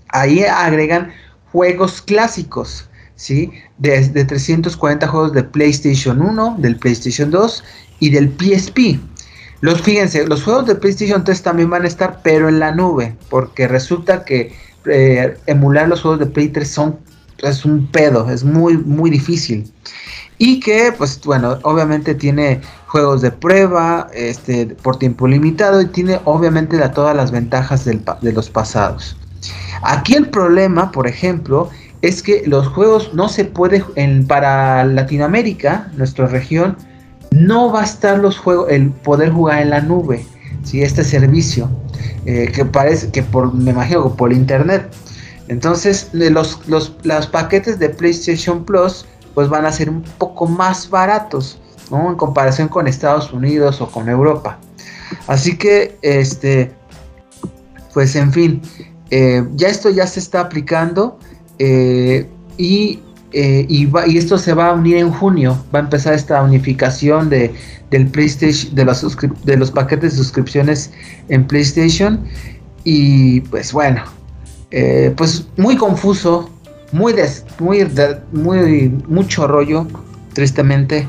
Ahí 0.09 0.43
agregan 0.43 1.13
juegos 1.53 2.01
clásicos, 2.01 2.89
¿sí? 3.15 3.53
De, 3.77 4.01
340 4.25 5.07
juegos 5.07 5.35
de 5.35 5.45
PlayStation 5.45 6.23
1, 6.23 6.57
del 6.61 6.77
PlayStation 6.77 7.31
2 7.31 7.63
y 7.99 8.09
del 8.09 8.33
PSP. 8.39 8.99
Los, 9.61 9.83
fíjense, 9.83 10.27
los 10.27 10.45
juegos 10.45 10.65
de 10.65 10.77
PlayStation 10.77 11.23
3 11.25 11.43
también 11.43 11.69
van 11.69 11.85
a 11.85 11.89
estar, 11.89 12.23
pero 12.25 12.49
en 12.49 12.59
la 12.59 12.75
nube, 12.75 13.15
porque 13.29 13.69
resulta 13.69 14.25
que 14.25 14.57
eh, 14.87 15.37
emular 15.45 15.89
los 15.89 16.01
juegos 16.01 16.21
de 16.21 16.27
Play 16.27 16.49
3 16.49 16.67
son, 16.67 16.99
es 17.43 17.65
un 17.65 17.87
pedo, 17.87 18.31
es 18.31 18.45
muy, 18.45 18.77
muy 18.77 19.11
difícil. 19.11 19.71
Y 20.39 20.61
que, 20.61 20.93
pues 20.97 21.21
bueno, 21.25 21.59
obviamente 21.63 22.15
tiene 22.15 22.61
juegos 22.87 23.21
de 23.21 23.31
prueba, 23.31 24.09
este, 24.15 24.67
por 24.67 24.99
tiempo 24.99 25.29
limitado 25.29 25.83
y 25.83 25.87
tiene 25.87 26.19
obviamente 26.25 26.79
todas 26.91 27.15
las 27.15 27.31
ventajas 27.31 27.85
de 27.85 28.33
los 28.33 28.49
pasados. 28.49 29.17
Aquí 29.83 30.15
el 30.15 30.29
problema, 30.29 30.91
por 30.91 31.07
ejemplo, 31.07 31.71
es 32.03 32.23
que 32.23 32.43
los 32.47 32.67
juegos 32.69 33.13
no 33.15 33.29
se 33.29 33.45
puede 33.45 33.85
en, 33.97 34.27
para 34.27 34.85
Latinoamérica, 34.85 35.91
nuestra 35.97 36.27
región, 36.27 36.77
no 37.31 37.73
va 37.73 37.83
a 37.83 37.85
estar 37.85 38.19
los 38.19 38.39
juegos, 38.39 38.71
el 38.71 38.91
poder 38.91 39.31
jugar 39.31 39.63
en 39.63 39.71
la 39.71 39.81
nube, 39.81 40.25
¿sí? 40.65 40.83
este 40.83 41.05
servicio, 41.05 41.71
eh, 42.25 42.51
que 42.53 42.65
parece 42.65 43.11
que 43.11 43.23
por, 43.23 43.55
me 43.55 43.71
imagino 43.71 44.15
por 44.15 44.33
internet. 44.33 44.91
Entonces, 45.51 46.11
los, 46.13 46.61
los, 46.69 46.95
los, 47.03 47.27
paquetes 47.27 47.81
de 47.81 47.89
PlayStation 47.89 48.65
Plus, 48.65 49.05
pues 49.35 49.49
van 49.49 49.67
a 49.67 49.73
ser 49.73 49.91
un 49.91 50.03
poco 50.03 50.47
más 50.47 50.89
baratos, 50.89 51.59
¿no? 51.91 52.09
En 52.09 52.15
comparación 52.15 52.69
con 52.69 52.87
Estados 52.87 53.33
Unidos 53.33 53.81
o 53.81 53.91
con 53.91 54.09
Europa. 54.09 54.61
Así 55.27 55.59
que, 55.59 55.99
este, 56.03 56.71
pues 57.93 58.15
en 58.15 58.33
fin, 58.33 58.63
eh, 59.11 59.45
ya 59.57 59.67
esto 59.67 59.91
ya 59.91 60.07
se 60.07 60.21
está 60.21 60.43
aplicando. 60.43 61.19
Eh, 61.59 62.29
y, 62.57 63.01
eh, 63.33 63.67
y, 63.69 63.89
esto 64.17 64.39
se 64.39 64.55
va 64.55 64.69
a 64.69 64.73
unir 64.73 64.99
en 64.99 65.11
junio. 65.11 65.61
Va 65.75 65.81
a 65.81 65.83
empezar 65.83 66.15
esta 66.15 66.41
unificación 66.45 67.29
de, 67.29 67.53
del 67.91 68.07
PlayStation, 68.07 68.73
de 68.77 68.85
los, 68.85 69.17
de 69.45 69.57
los 69.57 69.73
paquetes 69.73 70.13
de 70.13 70.19
suscripciones 70.19 70.93
en 71.29 71.45
PlayStation. 71.45 72.25
Y 72.85 73.41
pues 73.41 73.73
bueno, 73.73 74.05
eh, 74.71 75.13
pues 75.17 75.47
muy 75.57 75.77
confuso, 75.77 76.51
muy, 76.93 77.15
muy, 77.59 77.87
muy, 78.33 78.89
mucho 79.09 79.47
rollo, 79.47 79.87
tristemente. 80.33 81.09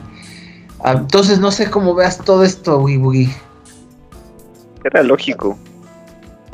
Ah, 0.83 0.93
entonces 0.93 1.39
no 1.39 1.51
sé 1.51 1.69
cómo 1.69 1.93
veas 1.93 2.17
todo 2.17 2.43
esto, 2.43 2.79
Wii 2.79 3.29
Era 4.83 5.03
lógico 5.03 5.57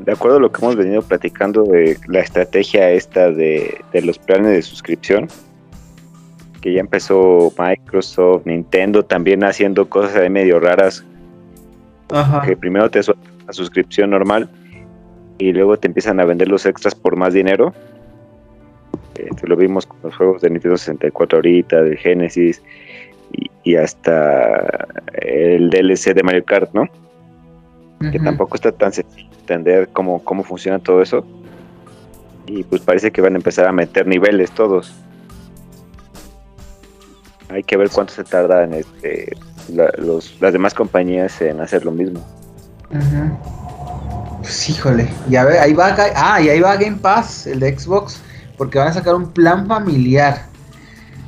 de 0.03 0.11
acuerdo 0.11 0.37
a 0.37 0.39
lo 0.39 0.51
que 0.51 0.61
hemos 0.63 0.75
venido 0.75 1.01
platicando 1.01 1.63
de 1.63 1.97
la 2.07 2.19
estrategia 2.19 2.91
esta 2.91 3.31
de, 3.31 3.83
los 3.93 4.19
planes 4.19 4.51
de 4.51 4.61
suscripción, 4.61 5.27
que 6.61 6.73
ya 6.73 6.79
empezó 6.79 7.51
Microsoft, 7.57 8.45
Nintendo 8.45 9.03
también 9.03 9.43
haciendo 9.43 9.89
cosas 9.89 10.15
ahí 10.15 10.29
medio 10.29 10.59
raras. 10.59 11.03
Que 12.45 12.55
primero 12.55 12.89
te 12.89 13.03
sueltan 13.03 13.25
la 13.45 13.53
suscripción 13.53 14.11
normal 14.11 14.49
y 15.38 15.53
luego 15.53 15.77
te 15.77 15.88
empiezan 15.88 16.20
a 16.20 16.25
vender 16.25 16.48
los 16.48 16.65
extras 16.65 16.96
por 16.96 17.15
más 17.15 17.34
dinero. 17.34 17.74
Este, 19.15 19.48
lo 19.48 19.56
vimos 19.56 19.86
con 19.86 19.98
los 20.03 20.15
juegos 20.15 20.41
de 20.41 20.50
Nintendo 20.50 20.77
64 20.77 21.38
ahorita, 21.38 21.82
de 21.82 21.98
Genesis 21.98 22.62
y, 23.32 23.50
y 23.63 23.75
hasta 23.75 24.88
el 25.13 25.70
DLC 25.70 26.13
de 26.13 26.24
Mario 26.24 26.46
Kart, 26.46 26.74
¿no? 26.74 26.88
Que 28.12 28.20
tampoco 28.20 28.56
está 28.56 28.72
tan 28.72 28.94
sencillo 28.94 29.27
entender 29.48 29.89
cómo, 29.94 30.24
cómo 30.24 30.44
funciona 30.44 30.79
todo 30.79 31.01
eso. 31.01 31.25
Y 32.46 32.63
pues 32.63 32.82
parece 32.82 33.12
que 33.12 33.22
van 33.22 33.34
a 33.34 33.38
empezar 33.38 33.65
a 33.65 33.72
meter 33.72 34.06
niveles 34.06 34.51
todos. 34.51 34.94
Hay 37.50 37.63
que 37.63 37.77
ver 37.77 37.89
cuánto 37.89 38.13
se 38.13 38.25
tarda 38.25 38.65
en 38.65 38.74
este, 38.74 39.36
los, 39.70 40.39
las 40.41 40.53
demás 40.53 40.74
compañías 40.74 41.41
en 41.41 41.62
hacer 41.62 41.86
lo 41.86 41.91
mismo. 41.91 42.22
Pues 44.48 44.70
híjole, 44.70 45.10
ya 45.27 45.44
ve, 45.44 45.60
ahí 45.60 45.74
va, 45.74 45.94
ah, 46.16 46.39
y 46.39 46.48
ahí 46.48 46.62
va 46.62 46.77
Game 46.77 46.96
Pass, 46.96 47.48
el 47.48 47.60
de 47.60 47.77
Xbox, 47.77 48.22
porque 48.58 48.77
van 48.77 48.88
a 48.88 48.94
sacar 48.94 49.13
un 49.13 49.30
plan 49.34 49.68
familiar. 49.68 50.46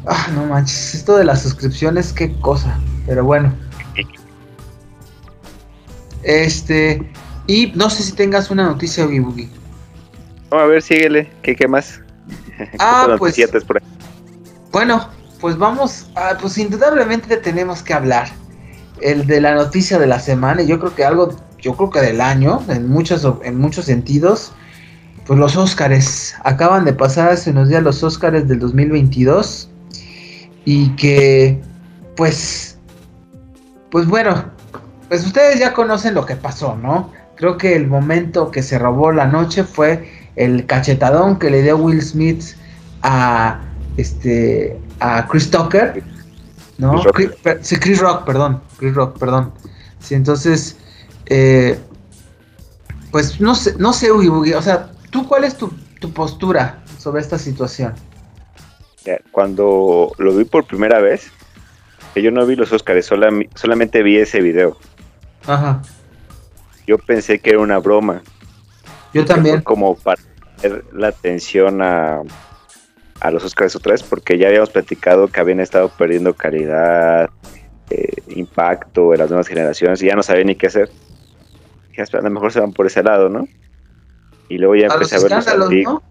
Ah, 0.08 0.30
no 0.34 0.46
manches, 0.46 0.96
esto 0.96 1.18
de 1.18 1.26
las 1.26 1.42
suscripciones, 1.42 2.14
qué 2.14 2.32
cosa. 2.40 2.80
Pero 3.06 3.26
bueno. 3.26 3.54
Este, 6.24 7.12
y 7.46 7.74
no 7.76 7.90
sé 7.90 8.04
si 8.04 8.14
tengas 8.14 8.52
una 8.52 8.64
noticia, 8.64 9.06
Boogie. 9.06 9.50
a 10.52 10.64
ver, 10.64 10.82
síguele. 10.82 11.30
¿Qué, 11.42 11.58
qué 11.58 11.68
más? 11.68 12.00
Ah, 12.80 13.16
pues. 13.20 13.36
Bueno, 14.72 15.10
pues 15.42 15.58
vamos. 15.58 16.10
A, 16.16 16.38
pues 16.38 16.58
indudablemente 16.58 17.36
tenemos 17.36 17.84
que 17.84 17.94
hablar. 17.94 18.30
El 19.02 19.28
de 19.28 19.42
la 19.42 19.56
noticia 19.56 20.00
de 20.00 20.08
la 20.08 20.22
semana. 20.22 20.62
Y 20.62 20.68
yo 20.68 20.80
creo 20.80 20.96
que 20.96 21.04
algo. 21.04 21.49
Yo 21.62 21.76
creo 21.76 21.90
que 21.90 22.02
del 22.02 22.22
año. 22.22 22.62
En 22.70 22.90
muchos, 22.90 23.28
en 23.44 23.58
muchos 23.60 23.86
sentidos. 23.86 24.54
Pues 25.26 25.40
los 25.40 25.56
Óscares. 25.56 26.36
Acaban 26.44 26.86
de 26.86 26.94
pasar 26.94 27.30
hace 27.30 27.52
unos 27.52 27.70
días 27.70 27.84
los 27.84 28.04
Óscares 28.04 28.48
del 28.48 28.60
2022. 28.60 29.70
Y 30.66 30.90
que. 30.96 31.62
Pues. 32.16 32.78
pues 33.92 34.08
bueno, 34.08 34.46
pues 35.10 35.26
ustedes 35.26 35.60
ya 35.60 35.74
conocen 35.74 36.14
lo 36.14 36.26
que 36.26 36.36
pasó, 36.36 36.76
¿no? 36.76 37.12
Creo 37.36 37.58
que 37.58 37.76
el 37.76 37.88
momento 37.88 38.52
que 38.52 38.62
se 38.62 38.78
robó 38.78 39.12
la 39.12 39.26
noche 39.26 39.64
fue 39.64 40.08
el 40.36 40.66
cachetadón 40.66 41.40
que 41.40 41.50
le 41.50 41.64
dio 41.64 41.78
Will 41.78 42.02
Smith 42.02 42.44
a 43.02 43.60
este 43.98 44.80
a 45.00 45.28
Chris 45.28 45.50
Tucker, 45.50 46.04
¿no? 46.78 47.02
Chris 47.14 47.30
Rock. 47.44 47.58
sí, 47.62 47.76
Chris 47.78 48.00
Rock, 48.00 48.26
perdón, 48.26 48.62
Chris 48.78 48.94
Rock, 48.94 49.18
perdón. 49.18 49.52
Sí, 50.00 50.16
entonces, 50.16 50.78
eh, 51.30 51.80
pues 53.12 53.40
no 53.40 53.56
sé, 53.56 53.76
no 53.78 53.94
sé, 53.94 54.12
o 54.12 54.62
sea, 54.62 54.92
¿tú 55.12 55.28
cuál 55.28 55.44
es 55.44 55.56
tu, 55.58 55.72
tu 56.00 56.12
postura 56.12 56.84
sobre 56.98 57.22
esta 57.22 57.38
situación? 57.38 57.94
Cuando 59.32 60.12
lo 60.18 60.36
vi 60.36 60.44
por 60.44 60.66
primera 60.66 61.00
vez, 61.00 61.32
que 62.14 62.22
yo 62.22 62.32
no 62.32 62.46
vi 62.46 62.56
los 62.56 62.72
Oscars, 62.72 63.10
solamente 63.56 64.04
vi 64.04 64.18
ese 64.18 64.42
video. 64.42 64.78
Ajá. 65.48 65.82
Yo 66.86 66.98
pensé 66.98 67.40
que 67.40 67.52
era 67.52 67.60
una 67.60 67.80
broma. 67.80 68.22
Yo 69.14 69.26
también. 69.26 69.62
Como 69.62 69.96
para 69.96 70.22
tener 70.62 70.84
la 70.94 71.08
atención 71.08 71.82
a, 71.82 72.22
a 73.20 73.32
los 73.32 73.44
Oscars 73.44 73.76
otra 73.76 73.94
vez, 73.94 74.04
porque 74.04 74.38
ya 74.38 74.48
habíamos 74.48 74.70
platicado 74.70 75.28
que 75.28 75.40
habían 75.40 75.60
estado 75.60 75.90
perdiendo 75.90 76.34
calidad, 76.34 77.30
eh, 77.90 78.14
impacto 78.28 79.14
en 79.14 79.20
las 79.20 79.30
nuevas 79.30 79.48
generaciones 79.48 80.02
y 80.02 80.08
ya 80.08 80.16
no 80.16 80.24
sabían 80.24 80.48
ni 80.48 80.56
qué 80.56 80.68
hacer. 80.68 80.90
A 82.02 82.22
lo 82.22 82.30
mejor 82.30 82.52
se 82.52 82.60
van 82.60 82.74
por 82.74 82.86
ese 82.86 83.04
lado, 83.04 83.30
¿no? 83.30 83.48
Y 84.50 84.58
luego 84.58 84.76
ya 84.76 84.88
empecé 84.88 85.16
a 85.16 85.20
ver 85.20 85.58
los 85.58 85.72
¿no? 85.72 86.02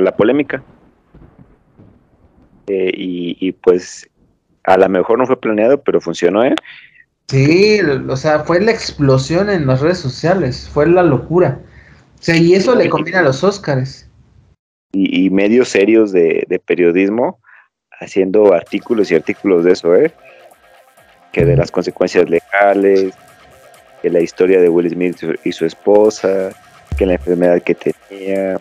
la 0.00 0.16
polémica. 0.16 0.62
Eh, 2.66 2.92
y, 2.94 3.36
y, 3.40 3.52
pues 3.52 4.08
a 4.64 4.76
lo 4.76 4.88
mejor 4.88 5.18
no 5.18 5.26
fue 5.26 5.40
planeado, 5.40 5.80
pero 5.82 6.00
funcionó, 6.00 6.44
¿eh? 6.44 6.54
Sí, 7.28 7.80
o 7.80 8.16
sea, 8.16 8.40
fue 8.40 8.60
la 8.60 8.70
explosión 8.70 9.50
en 9.50 9.66
las 9.66 9.80
redes 9.80 9.98
sociales, 9.98 10.68
fue 10.72 10.86
la 10.86 11.02
locura. 11.02 11.60
O 12.18 12.22
sea, 12.22 12.36
y 12.36 12.54
eso 12.54 12.74
le 12.74 12.88
combina 12.88 13.20
a 13.20 13.22
los 13.22 13.44
Óscares. 13.44 14.08
Y, 14.92 15.28
medios 15.28 15.68
serios 15.68 16.12
de, 16.12 16.60
periodismo 16.64 17.38
haciendo 18.00 18.54
artículos 18.54 19.10
y 19.10 19.14
artículos 19.14 19.64
de 19.64 19.72
eso, 19.72 19.94
¿eh? 19.94 20.12
Que 21.32 21.44
de 21.44 21.56
las 21.56 21.70
consecuencias 21.70 22.30
legales, 22.30 23.14
que 24.00 24.10
la 24.10 24.20
historia 24.20 24.60
de 24.60 24.68
Will 24.68 24.90
Smith 24.90 25.16
y 25.44 25.52
su 25.52 25.64
esposa, 25.64 26.50
que 26.96 27.06
la 27.06 27.14
enfermedad 27.14 27.62
que 27.62 27.74
tenía, 27.74 28.58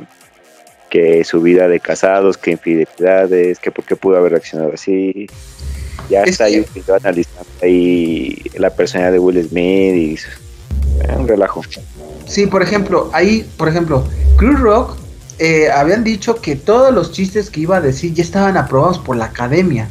que 0.90 1.24
su 1.24 1.42
vida 1.42 1.68
de 1.68 1.80
casados, 1.80 2.38
que 2.38 2.52
infidelidades, 2.52 3.60
que 3.60 3.72
por 3.72 3.86
qué 3.86 3.96
pudo 3.96 4.18
haber 4.18 4.34
reaccionado 4.34 4.74
así. 4.74 5.28
Ya 6.10 6.24
está 6.24 6.46
ahí 6.46 6.66
analizando 7.04 7.50
ahí 7.62 8.42
la 8.56 8.70
personalidad 8.70 9.12
de 9.14 9.20
Will 9.20 9.44
Smith 9.48 9.96
y 9.96 10.18
un 11.18 11.28
relajo. 11.28 11.62
Sí, 12.26 12.48
por 12.48 12.62
ejemplo, 12.62 13.10
ahí, 13.14 13.50
por 13.58 13.68
ejemplo, 13.68 14.06
Cruz 14.38 14.60
Rock 14.60 14.98
eh, 15.40 15.70
habían 15.70 16.04
dicho 16.04 16.36
que 16.36 16.56
todos 16.56 16.94
los 16.94 17.12
chistes 17.12 17.50
que 17.50 17.62
iba 17.62 17.78
a 17.78 17.82
decir 17.82 18.14
ya 18.14 18.24
estaban 18.24 18.58
aprobados 18.58 19.00
por 19.00 19.16
la 19.16 19.26
academia. 19.26 19.90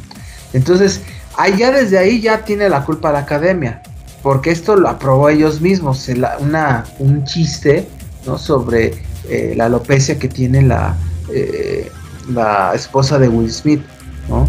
Entonces, 0.53 1.01
ahí 1.37 1.55
ya 1.57 1.71
desde 1.71 1.97
ahí 1.97 2.21
ya 2.21 2.43
tiene 2.43 2.69
la 2.69 2.83
culpa 2.83 3.11
la 3.11 3.19
academia. 3.19 3.81
Porque 4.27 4.51
esto 4.51 4.75
lo 4.75 4.89
aprobó 4.89 5.29
ellos 5.29 5.61
mismos. 5.61 6.09
una, 6.41 6.83
un 6.99 7.23
chiste 7.23 7.87
¿no? 8.25 8.37
sobre 8.37 8.93
eh, 9.29 9.53
la 9.55 9.67
alopecia 9.67 10.19
que 10.19 10.27
tiene 10.27 10.63
la, 10.63 10.97
eh, 11.33 11.89
la 12.33 12.73
esposa 12.75 13.19
de 13.19 13.29
Will 13.29 13.49
Smith. 13.49 13.81
¿no? 14.27 14.45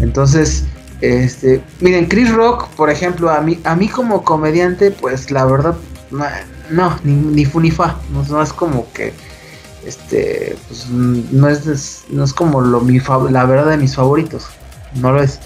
Entonces, 0.00 0.64
este, 1.00 1.62
miren, 1.78 2.06
Chris 2.06 2.34
Rock, 2.34 2.70
por 2.70 2.90
ejemplo, 2.90 3.30
a 3.30 3.40
mí, 3.40 3.60
a 3.62 3.76
mí 3.76 3.86
como 3.86 4.24
comediante, 4.24 4.90
pues 4.90 5.30
la 5.30 5.44
verdad, 5.44 5.76
no, 6.68 6.98
ni, 7.04 7.12
ni 7.12 7.44
fu 7.44 7.60
ni 7.60 7.70
fa, 7.70 8.00
no, 8.12 8.42
es 8.42 8.52
como 8.52 8.92
que, 8.94 9.12
este, 9.86 10.56
pues 10.66 10.88
no 10.88 11.48
es, 11.48 12.02
no 12.10 12.24
es 12.24 12.32
como 12.32 12.62
lo, 12.62 12.80
mi, 12.80 12.98
la 13.30 13.44
verdad 13.44 13.70
de 13.70 13.76
mis 13.76 13.94
favoritos, 13.94 14.48
no 14.96 15.12
lo 15.12 15.22
es. 15.22 15.38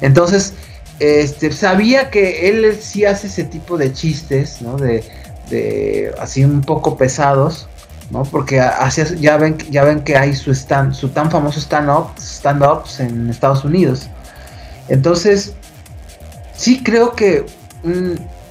Entonces, 0.00 0.54
este, 0.98 1.52
sabía 1.52 2.10
que 2.10 2.48
él 2.48 2.78
sí 2.80 3.04
hace 3.04 3.26
ese 3.26 3.44
tipo 3.44 3.76
de 3.76 3.92
chistes, 3.92 4.62
¿no? 4.62 4.76
De, 4.76 5.04
de 5.50 6.14
así 6.20 6.44
un 6.44 6.62
poco 6.62 6.96
pesados, 6.96 7.68
¿no? 8.10 8.22
Porque 8.22 8.62
ya 9.20 9.36
ven, 9.36 9.58
ya 9.70 9.84
ven 9.84 10.00
que 10.02 10.16
hay 10.16 10.34
su 10.34 10.52
stand, 10.52 10.94
su 10.94 11.08
tan 11.10 11.30
famoso 11.30 11.60
stand-up, 11.60 12.10
stand-ups 12.18 13.00
en 13.00 13.28
Estados 13.30 13.64
Unidos. 13.64 14.08
Entonces, 14.88 15.52
sí 16.56 16.82
creo 16.82 17.14
que 17.14 17.44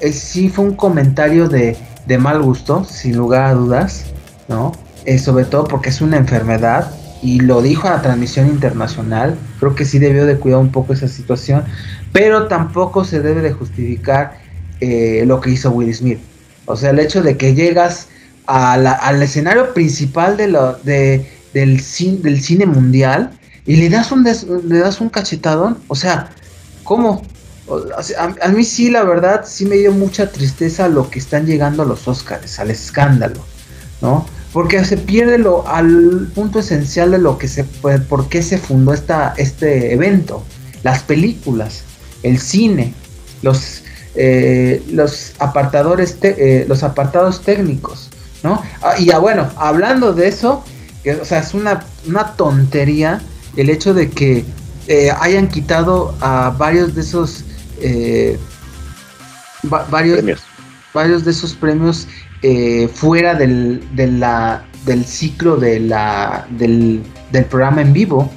eh, 0.02 0.12
sí 0.12 0.50
fue 0.50 0.66
un 0.66 0.76
comentario 0.76 1.48
de, 1.50 1.78
mal 2.20 2.42
gusto, 2.42 2.84
sin 2.84 3.16
lugar 3.16 3.46
a 3.46 3.54
dudas, 3.54 4.06
¿no? 4.48 4.72
Eh, 5.06 5.20
sobre 5.20 5.46
todo 5.46 5.66
porque 5.66 5.90
es 5.90 6.02
una 6.02 6.18
enfermedad 6.18 6.92
y 7.26 7.40
lo 7.40 7.64
dijo 7.64 7.88
a 7.88 7.92
la 7.92 8.02
transmisión 8.04 8.48
internacional. 8.48 9.36
Creo 9.60 9.74
que 9.74 9.84
sí 9.84 9.98
debió 9.98 10.28
de 10.28 10.38
cuidar 10.38 10.60
un 10.60 10.72
poco 10.72 10.94
esa 10.94 11.08
situación, 11.08 11.64
pero 12.14 12.48
tampoco 12.48 13.04
se 13.04 13.20
debe 13.20 13.42
de 13.42 13.52
justificar 13.52 14.38
eh, 14.80 15.24
lo 15.26 15.42
que 15.42 15.50
hizo 15.50 15.72
Will 15.72 15.94
Smith. 15.94 16.20
O 16.66 16.76
sea, 16.76 16.92
el 16.92 17.00
hecho 17.00 17.24
de 17.24 17.36
que 17.36 17.56
llegas 17.56 18.10
al 18.46 19.24
escenario 19.24 19.74
principal 19.74 20.38
de 20.38 20.50
lo, 20.50 20.74
de, 20.84 21.28
del, 21.52 21.82
del 22.22 22.42
cine 22.42 22.66
mundial 22.68 23.32
y 23.66 23.78
le 23.78 23.90
das 23.90 24.12
un, 24.12 24.24
le 24.24 24.78
das 24.78 25.02
un 25.02 25.10
cachetadón. 25.10 25.80
O 25.88 25.96
sea, 25.96 26.30
¿cómo? 26.84 27.24
A, 28.40 28.48
mí 28.50 28.64
sí, 28.64 28.92
la 28.92 29.04
verdad, 29.04 29.46
sí 29.48 29.66
me 29.66 29.78
dio 29.78 29.92
mucha 29.92 30.32
tristeza 30.32 30.88
lo 30.88 31.10
que 31.10 31.18
están 31.18 31.48
llegando 31.48 31.82
a 31.82 31.88
los 31.88 32.08
Oscars, 32.08 32.60
al 32.60 32.70
escándalo, 32.70 33.44
¿no? 34.00 34.28
Porque 34.56 34.86
se 34.86 34.96
pierde 34.96 35.38
lo, 35.38 35.68
al 35.68 36.30
punto 36.34 36.60
esencial 36.60 37.12
de 37.12 37.18
lo 37.18 37.38
que 37.38 37.50
se 37.50 37.66
por 37.66 38.30
qué 38.30 38.42
se 38.42 38.58
fundó 38.58 38.94
esta, 38.94 39.34
este 39.36 39.92
evento, 39.92 40.46
las 40.82 41.04
películas, 41.04 41.84
el 42.24 42.40
cine, 42.40 42.94
los, 43.42 43.84
eh, 44.16 44.82
los 44.90 45.34
apartadores, 45.40 46.18
eh, 46.22 46.64
los 46.70 46.84
apartados 46.84 47.42
técnicos, 47.42 48.10
¿no? 48.44 48.64
Ah, 48.82 48.94
y 48.98 49.08
ya 49.08 49.20
bueno, 49.20 49.52
hablando 49.58 50.14
de 50.14 50.30
eso, 50.30 50.64
que, 51.04 51.16
o 51.16 51.26
sea, 51.26 51.40
es 51.40 51.54
una, 51.54 51.86
una 52.08 52.38
tontería 52.38 53.22
el 53.58 53.70
hecho 53.70 53.94
de 53.94 54.10
que 54.10 54.46
eh, 54.88 55.12
hayan 55.20 55.50
quitado 55.50 56.16
a 56.22 56.52
varios 56.52 56.96
de 56.96 57.02
esos 57.02 57.44
varios 59.64 60.20
premios. 60.20 60.42
varios 60.94 61.26
de 61.26 61.32
esos 61.32 61.54
premios 61.56 62.08
eh, 62.48 62.88
fuera 62.94 63.34
del, 63.34 63.84
del 63.96 65.06
ciclo 65.06 65.56
de 65.58 65.80
la, 65.80 66.46
del, 66.52 67.02
del 67.32 67.46
programa 67.46 67.82
en 67.82 67.92
vivo. 67.92 68.30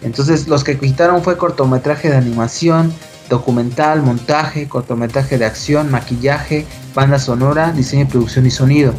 Entonces 0.00 0.46
los 0.46 0.62
que 0.62 0.78
quitaron 0.78 1.24
fue 1.24 1.36
cortometraje 1.36 2.08
de 2.08 2.16
animación, 2.16 2.92
documental, 3.28 4.02
montaje, 4.02 4.68
cortometraje 4.68 5.38
de 5.38 5.46
acción, 5.46 5.90
maquillaje, 5.90 6.66
banda 6.94 7.18
sonora, 7.18 7.72
diseño, 7.72 8.06
producción 8.06 8.46
y 8.46 8.52
sonido. 8.52 8.94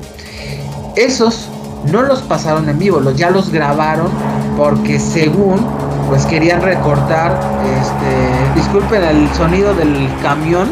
Esos 0.98 1.48
no 1.90 2.02
los 2.02 2.22
pasaron 2.24 2.68
en 2.68 2.78
vivo, 2.80 3.00
los, 3.00 3.16
ya 3.16 3.30
los 3.30 3.54
grabaron 3.54 4.12
porque 4.58 5.00
según 5.00 5.66
pues 6.10 6.26
querían 6.26 6.62
recortar, 6.62 7.40
este, 7.80 8.60
disculpen 8.60 9.04
el 9.06 9.30
sonido 9.36 9.74
del 9.74 10.10
camión, 10.22 10.68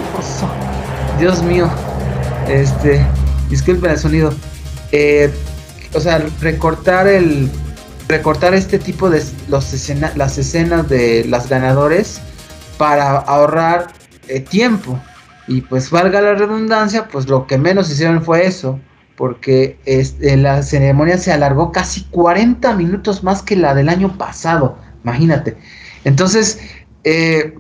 Dios 1.20 1.42
mío, 1.42 1.70
este, 2.50 3.06
disculpen 3.50 3.92
el 3.92 3.98
sonido, 3.98 4.34
eh, 4.92 5.32
o 5.94 6.00
sea, 6.00 6.26
recortar 6.42 7.08
el, 7.08 7.50
recortar 8.08 8.54
este 8.54 8.80
tipo 8.80 9.10
de 9.10 9.24
las 9.48 9.74
escenas 9.74 10.90
de 10.90 11.26
las 11.28 11.50
ganadores 11.50 12.22
para 12.78 13.18
ahorrar 13.18 13.88
eh, 14.28 14.40
tiempo 14.40 15.00
y 15.48 15.62
pues 15.62 15.90
valga 15.90 16.22
la 16.22 16.34
redundancia, 16.34 17.08
pues 17.08 17.28
lo 17.28 17.48
que 17.48 17.58
menos 17.58 17.90
hicieron 17.90 18.24
fue 18.24 18.46
eso 18.46 18.80
porque 19.16 19.80
este, 19.86 20.38
la 20.38 20.62
ceremonia 20.62 21.18
se 21.18 21.34
alargó 21.34 21.72
casi 21.72 22.04
40 22.06 22.76
minutos 22.76 23.24
más 23.24 23.42
que 23.42 23.56
la 23.56 23.74
del 23.74 23.90
año 23.90 24.16
pasado, 24.18 24.78
imagínate. 25.04 25.58
Entonces, 26.04 26.60
eh, 27.04 27.56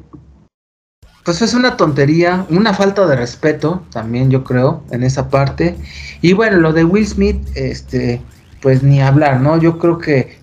pues 1.27 1.41
es 1.41 1.53
una 1.53 1.75
tontería, 1.75 2.45
una 2.49 2.73
falta 2.73 3.05
de 3.05 3.17
respeto 3.17 3.83
también 3.91 4.31
yo 4.31 4.45
creo 4.45 4.81
en 4.91 5.03
esa 5.03 5.29
parte. 5.29 5.75
Y 6.21 6.31
bueno, 6.31 6.55
lo 6.55 6.71
de 6.71 6.85
Will 6.85 7.05
Smith, 7.05 7.45
este, 7.53 8.21
pues 8.61 8.81
ni 8.81 9.01
hablar, 9.01 9.41
¿no? 9.41 9.59
Yo 9.59 9.77
creo 9.77 9.97
que 9.97 10.39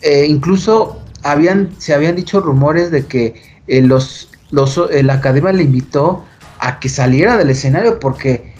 eh, 0.00 0.26
incluso 0.28 1.02
habían, 1.24 1.70
se 1.78 1.92
habían 1.92 2.14
dicho 2.14 2.40
rumores 2.40 2.92
de 2.92 3.04
que 3.06 3.34
eh, 3.66 3.82
los, 3.82 4.30
los, 4.52 4.80
la 5.02 5.14
academia 5.14 5.50
le 5.50 5.64
invitó 5.64 6.24
a 6.60 6.78
que 6.78 6.88
saliera 6.88 7.36
del 7.36 7.50
escenario 7.50 7.98
porque 7.98 8.54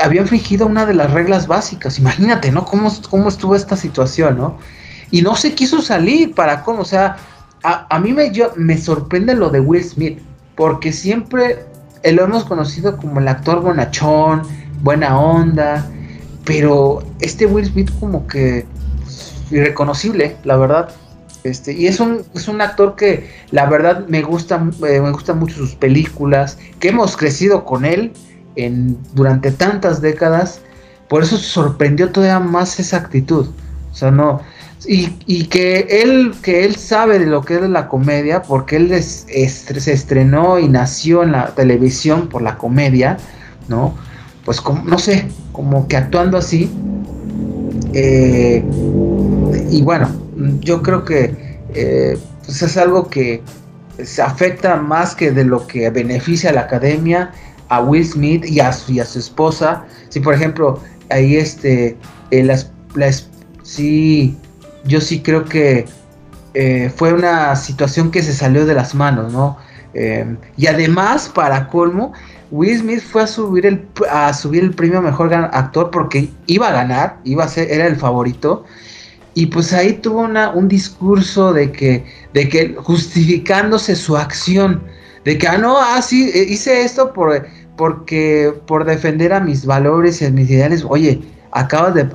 había 0.00 0.20
infringido 0.20 0.68
una 0.68 0.86
de 0.86 0.94
las 0.94 1.10
reglas 1.10 1.48
básicas. 1.48 1.98
Imagínate, 1.98 2.52
¿no? 2.52 2.64
¿Cómo, 2.64 2.92
cómo 3.10 3.28
estuvo 3.28 3.56
esta 3.56 3.76
situación, 3.76 4.38
¿no? 4.38 4.56
Y 5.10 5.22
no 5.22 5.34
se 5.34 5.52
quiso 5.52 5.82
salir 5.82 6.32
para 6.32 6.62
cómo, 6.62 6.82
o 6.82 6.84
sea, 6.84 7.16
a, 7.64 7.98
mí 7.98 8.12
me, 8.12 8.30
yo, 8.30 8.52
me 8.54 8.78
sorprende 8.78 9.34
lo 9.34 9.50
de 9.50 9.58
Will 9.58 9.82
Smith, 9.82 10.20
porque 10.56 10.92
siempre 10.92 11.64
lo 12.12 12.24
hemos 12.24 12.44
conocido 12.44 12.96
como 12.96 13.20
el 13.20 13.28
actor 13.28 13.60
bonachón, 13.60 14.42
buena 14.82 15.18
onda, 15.18 15.88
pero 16.44 17.02
este 17.20 17.46
Will 17.46 17.66
Smith 17.66 17.90
como 18.00 18.26
que 18.26 18.64
pues, 19.02 19.34
irreconocible, 19.50 20.36
la 20.44 20.56
verdad. 20.56 20.90
Este, 21.44 21.72
y 21.72 21.86
es 21.86 22.00
un, 22.00 22.22
es 22.34 22.48
un 22.48 22.60
actor 22.60 22.96
que 22.96 23.30
la 23.52 23.66
verdad 23.66 24.06
me 24.08 24.22
gusta, 24.22 24.56
eh, 24.88 25.00
me 25.00 25.12
gustan 25.12 25.38
mucho 25.38 25.56
sus 25.56 25.74
películas, 25.74 26.58
que 26.80 26.88
hemos 26.88 27.16
crecido 27.16 27.64
con 27.64 27.84
él 27.84 28.12
en, 28.56 28.98
durante 29.14 29.52
tantas 29.52 30.00
décadas, 30.00 30.60
por 31.08 31.22
eso 31.22 31.36
sorprendió 31.36 32.10
todavía 32.10 32.40
más 32.40 32.80
esa 32.80 32.96
actitud. 32.96 33.46
O 33.92 33.94
sea, 33.94 34.10
no, 34.10 34.40
y, 34.88 35.44
que 35.44 35.86
él 36.02 36.32
que 36.42 36.64
él 36.64 36.76
sabe 36.76 37.18
de 37.18 37.26
lo 37.26 37.42
que 37.42 37.56
es 37.56 37.62
la 37.62 37.88
comedia 37.88 38.42
porque 38.42 38.76
él 38.76 39.02
se 39.02 39.92
estrenó 39.92 40.58
y 40.58 40.68
nació 40.68 41.22
en 41.22 41.32
la 41.32 41.54
televisión 41.54 42.28
por 42.28 42.42
la 42.42 42.56
comedia 42.56 43.16
no 43.68 43.94
pues 44.44 44.60
como, 44.60 44.84
no 44.84 44.98
sé 44.98 45.26
como 45.52 45.88
que 45.88 45.96
actuando 45.96 46.38
así 46.38 46.70
eh, 47.94 48.64
y 49.70 49.82
bueno 49.82 50.08
yo 50.60 50.82
creo 50.82 51.04
que 51.04 51.58
eh, 51.74 52.18
pues 52.44 52.62
es 52.62 52.76
algo 52.76 53.08
que 53.08 53.42
se 54.02 54.22
afecta 54.22 54.76
más 54.76 55.14
que 55.14 55.32
de 55.32 55.44
lo 55.44 55.66
que 55.66 55.90
beneficia 55.90 56.50
a 56.50 56.52
la 56.52 56.62
academia 56.62 57.32
a 57.68 57.80
Will 57.80 58.06
Smith 58.06 58.44
y 58.46 58.60
a 58.60 58.72
su, 58.72 58.92
y 58.92 59.00
a 59.00 59.04
su 59.04 59.18
esposa. 59.18 59.84
Si 60.08 60.20
por 60.20 60.34
ejemplo 60.34 60.80
ahí 61.10 61.36
este 61.36 61.96
eh, 62.30 62.44
las, 62.44 62.70
las 62.94 63.28
sí 63.62 64.36
yo 64.86 65.00
sí 65.00 65.20
creo 65.20 65.44
que 65.44 65.86
eh, 66.54 66.90
fue 66.94 67.12
una 67.12 67.54
situación 67.56 68.10
que 68.10 68.22
se 68.22 68.32
salió 68.32 68.64
de 68.66 68.74
las 68.74 68.94
manos, 68.94 69.32
¿no? 69.32 69.58
Eh, 69.94 70.36
y 70.56 70.66
además, 70.66 71.30
para 71.34 71.68
colmo, 71.68 72.12
Will 72.50 72.78
Smith 72.78 73.00
fue 73.00 73.22
a 73.22 73.26
subir 73.26 73.66
el 73.66 73.84
a 74.10 74.32
subir 74.32 74.62
el 74.62 74.72
premio 74.72 75.02
mejor 75.02 75.34
actor 75.34 75.90
porque 75.90 76.30
iba 76.46 76.68
a 76.68 76.72
ganar, 76.72 77.18
iba 77.24 77.44
a 77.44 77.48
ser, 77.48 77.70
era 77.70 77.86
el 77.86 77.96
favorito. 77.96 78.64
Y 79.34 79.46
pues 79.46 79.72
ahí 79.72 79.94
tuvo 79.94 80.20
una, 80.22 80.50
un 80.50 80.66
discurso 80.68 81.52
de 81.52 81.70
que, 81.70 82.06
de 82.32 82.48
que 82.48 82.74
justificándose 82.76 83.94
su 83.94 84.16
acción, 84.16 84.82
de 85.24 85.36
que 85.36 85.46
ah 85.46 85.58
no, 85.58 85.76
ah 85.78 86.00
sí, 86.00 86.30
eh, 86.32 86.46
hice 86.48 86.82
esto 86.82 87.12
por, 87.12 87.46
porque 87.76 88.54
por 88.66 88.86
defender 88.86 89.34
a 89.34 89.40
mis 89.40 89.66
valores 89.66 90.22
y 90.22 90.26
a 90.26 90.30
mis 90.30 90.48
ideales. 90.48 90.84
Oye, 90.88 91.20
acabas 91.52 91.94
de, 91.94 92.08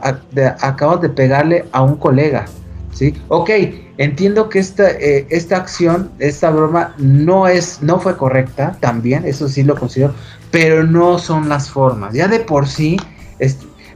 acabas 0.62 1.02
de 1.02 1.10
pegarle 1.10 1.66
a 1.72 1.82
un 1.84 1.96
colega. 1.96 2.46
¿Sí? 2.92 3.14
Ok, 3.28 3.50
entiendo 3.98 4.50
que 4.50 4.60
esta, 4.60 4.90
eh, 4.92 5.26
esta 5.30 5.58
acción, 5.58 6.12
esta 6.20 6.50
broma 6.50 6.96
no 6.98 7.48
es, 7.48 7.82
no 7.82 8.00
fue 8.00 8.18
correcta, 8.18 8.78
también, 8.80 9.26
eso 9.26 9.48
sí 9.48 9.64
lo 9.64 9.76
considero, 9.76 10.14
pero 10.52 10.84
no 10.84 11.20
son 11.20 11.50
las 11.50 11.70
formas. 11.70 12.14
Ya 12.14 12.28
de 12.28 12.40
por 12.40 12.68
sí, 12.68 12.98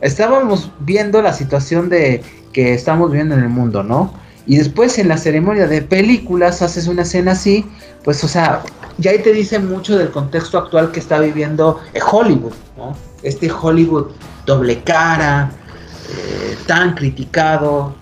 estábamos 0.02 0.72
viendo 0.80 1.22
la 1.22 1.34
situación 1.34 1.90
de 1.90 2.22
que 2.54 2.74
estamos 2.74 3.12
viendo 3.12 3.36
en 3.36 3.42
el 3.42 3.50
mundo, 3.50 3.84
¿no? 3.84 4.14
Y 4.48 4.58
después 4.58 5.00
en 5.00 5.08
la 5.08 5.18
ceremonia 5.18 5.68
de 5.68 5.82
películas 5.82 6.62
haces 6.62 6.88
una 6.88 7.02
escena 7.02 7.32
así, 7.32 7.66
pues 8.04 8.24
o 8.24 8.28
sea, 8.28 8.62
ya 8.98 9.12
ahí 9.12 9.20
te 9.20 9.34
dice 9.34 9.60
mucho 9.60 9.98
del 9.98 10.12
contexto 10.12 10.58
actual 10.58 10.92
que 10.92 11.00
está 11.00 11.20
viviendo 11.20 11.80
eh, 11.94 12.00
Hollywood, 12.00 12.54
¿no? 12.78 12.96
Este 13.24 13.52
Hollywood 13.52 14.12
doble 14.46 14.84
cara, 14.84 15.52
eh, 16.10 16.56
tan 16.68 16.94
criticado, 16.94 17.96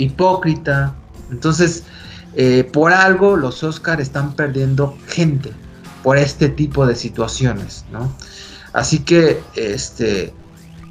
hipócrita. 0.00 0.94
Entonces, 1.30 1.84
eh, 2.34 2.64
por 2.72 2.92
algo 2.92 3.36
los 3.36 3.62
Oscars 3.62 4.02
están 4.02 4.34
perdiendo 4.34 4.96
gente 5.08 5.52
por 6.02 6.16
este 6.16 6.48
tipo 6.48 6.86
de 6.86 6.94
situaciones, 6.94 7.84
¿no? 7.92 8.12
Así 8.72 9.00
que, 9.00 9.40
este, 9.56 10.32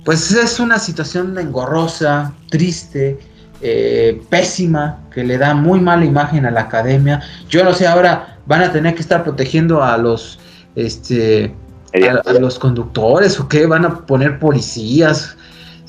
pues 0.05 0.31
es 0.31 0.59
una 0.59 0.79
situación 0.79 1.37
engorrosa, 1.37 2.33
triste, 2.49 3.19
eh, 3.61 4.21
pésima, 4.29 4.99
que 5.13 5.23
le 5.23 5.37
da 5.37 5.53
muy 5.53 5.79
mala 5.79 6.05
imagen 6.05 6.45
a 6.45 6.51
la 6.51 6.61
academia. 6.61 7.21
Yo 7.49 7.63
no 7.63 7.73
sé, 7.73 7.87
ahora 7.87 8.37
van 8.45 8.61
a 8.61 8.71
tener 8.71 8.95
que 8.95 9.01
estar 9.01 9.23
protegiendo 9.23 9.83
a 9.83 9.97
los, 9.97 10.39
este, 10.75 11.53
a, 12.25 12.33
los 12.33 12.59
conductores 12.59 13.39
o 13.39 13.47
qué, 13.47 13.65
van 13.65 13.85
a 13.85 14.05
poner 14.05 14.39
policías. 14.39 15.35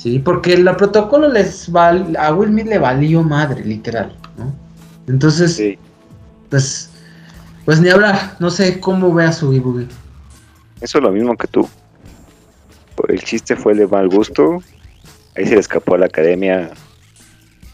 Sí, 0.00 0.18
porque 0.18 0.54
el 0.54 0.64
protocolo 0.76 1.28
les 1.28 1.70
val, 1.70 2.16
a 2.18 2.32
Will 2.32 2.48
Smith 2.48 2.66
le 2.68 2.78
valió 2.78 3.22
madre, 3.22 3.62
literal, 3.62 4.16
¿no? 4.38 4.50
Entonces, 5.06 5.60
pues, 6.48 6.88
pues 7.66 7.82
ni 7.82 7.90
hablar, 7.90 8.34
no 8.38 8.50
sé 8.50 8.80
cómo 8.80 9.12
ve 9.12 9.24
a 9.24 9.32
su 9.32 9.50
Boogie. 9.60 9.88
Eso 10.80 10.96
es 10.96 11.04
lo 11.04 11.12
mismo 11.12 11.36
que 11.36 11.46
tú. 11.48 11.68
El 13.08 13.22
chiste 13.22 13.56
fue 13.56 13.74
de 13.74 13.86
mal 13.86 14.08
gusto, 14.08 14.62
ahí 15.36 15.44
se 15.44 15.52
le 15.52 15.60
escapó 15.60 15.96
a 15.96 15.98
la 15.98 16.06
academia. 16.06 16.70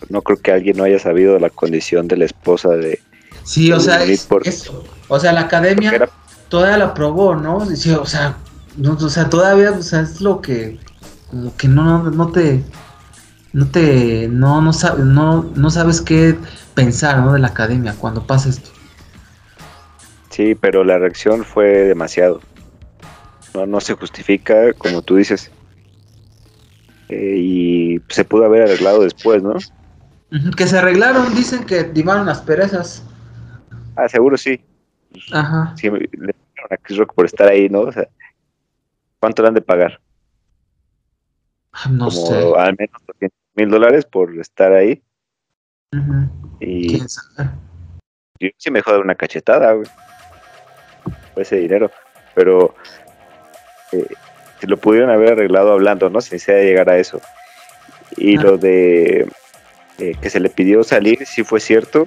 No 0.08 0.20
creo 0.20 0.40
que 0.40 0.50
alguien 0.50 0.78
no 0.78 0.82
haya 0.82 0.98
sabido 0.98 1.38
la 1.38 1.50
condición 1.50 2.08
de 2.08 2.16
la 2.16 2.24
esposa 2.24 2.70
de. 2.70 3.00
Sí, 3.44 3.70
o 3.70 3.78
sea, 3.78 4.02
es, 4.02 4.26
o 5.06 5.20
sea, 5.20 5.32
la 5.32 5.42
academia 5.42 6.08
todavía 6.48 6.78
la 6.78 6.92
probó, 6.92 7.36
¿no? 7.36 7.58
o 7.58 7.66
sea, 8.06 8.36
no, 8.76 8.94
o 8.94 9.08
sea, 9.08 9.30
todavía, 9.30 9.70
o 9.70 9.82
sea, 9.82 10.00
es 10.00 10.20
lo 10.20 10.40
que 10.40 10.80
como 11.36 11.56
que 11.56 11.68
no, 11.68 12.10
no 12.10 12.32
te, 12.32 12.62
no 13.52 13.66
te, 13.68 14.28
no, 14.28 14.62
no, 14.62 14.72
no, 14.98 15.42
no 15.54 15.70
sabes 15.70 16.00
qué 16.00 16.34
pensar, 16.74 17.18
¿no? 17.18 17.34
De 17.34 17.38
la 17.38 17.48
academia 17.48 17.94
cuando 17.98 18.26
pasa 18.26 18.48
esto. 18.48 18.70
Sí, 20.30 20.54
pero 20.54 20.82
la 20.82 20.98
reacción 20.98 21.44
fue 21.44 21.66
demasiado. 21.66 22.40
No, 23.54 23.66
no 23.66 23.80
se 23.80 23.94
justifica, 23.94 24.72
como 24.74 25.02
tú 25.02 25.16
dices. 25.16 25.50
Eh, 27.08 27.36
y 27.38 28.00
se 28.08 28.24
pudo 28.24 28.46
haber 28.46 28.62
arreglado 28.62 29.02
después, 29.02 29.42
¿no? 29.42 29.56
Que 30.56 30.66
se 30.66 30.78
arreglaron, 30.78 31.34
dicen 31.34 31.64
que 31.64 31.84
dimaron 31.84 32.26
las 32.26 32.40
perezas. 32.40 33.04
Ah, 33.94 34.08
seguro 34.08 34.36
sí. 34.36 34.60
Ajá. 35.32 35.74
Sí, 35.76 35.88
le 35.90 36.34
a 36.70 36.76
Chris 36.78 36.98
Rock 36.98 37.14
por 37.14 37.26
estar 37.26 37.48
ahí, 37.48 37.68
¿no? 37.68 37.80
O 37.80 37.92
sea, 37.92 38.08
¿cuánto 39.20 39.42
le 39.42 39.48
han 39.48 39.54
de 39.54 39.60
pagar? 39.60 40.00
No 41.90 42.08
como 42.08 42.26
sé. 42.26 42.52
al 42.56 42.76
menos 42.78 43.02
200 43.06 43.38
mil 43.54 43.70
dólares 43.70 44.04
por 44.04 44.38
estar 44.38 44.72
ahí. 44.72 45.02
Y 46.60 46.98
yo 46.98 48.48
sí 48.56 48.70
me 48.70 48.82
dar 48.82 49.00
una 49.00 49.14
cachetada, 49.14 49.72
güey. 49.72 49.88
Por 51.34 51.42
ese 51.42 51.56
dinero. 51.56 51.90
Pero 52.34 52.74
eh, 53.92 54.06
se 54.60 54.66
lo 54.66 54.76
pudieron 54.76 55.10
haber 55.10 55.32
arreglado 55.32 55.72
hablando, 55.72 56.10
¿no? 56.10 56.20
Sin 56.20 56.38
de 56.38 56.64
llegar 56.64 56.90
a 56.90 56.98
eso. 56.98 57.20
Y 58.16 58.36
lo 58.36 58.56
de 58.56 59.28
eh, 59.98 60.14
que 60.20 60.30
se 60.30 60.40
le 60.40 60.50
pidió 60.50 60.84
salir, 60.84 61.26
sí 61.26 61.44
fue 61.44 61.60
cierto. 61.60 62.04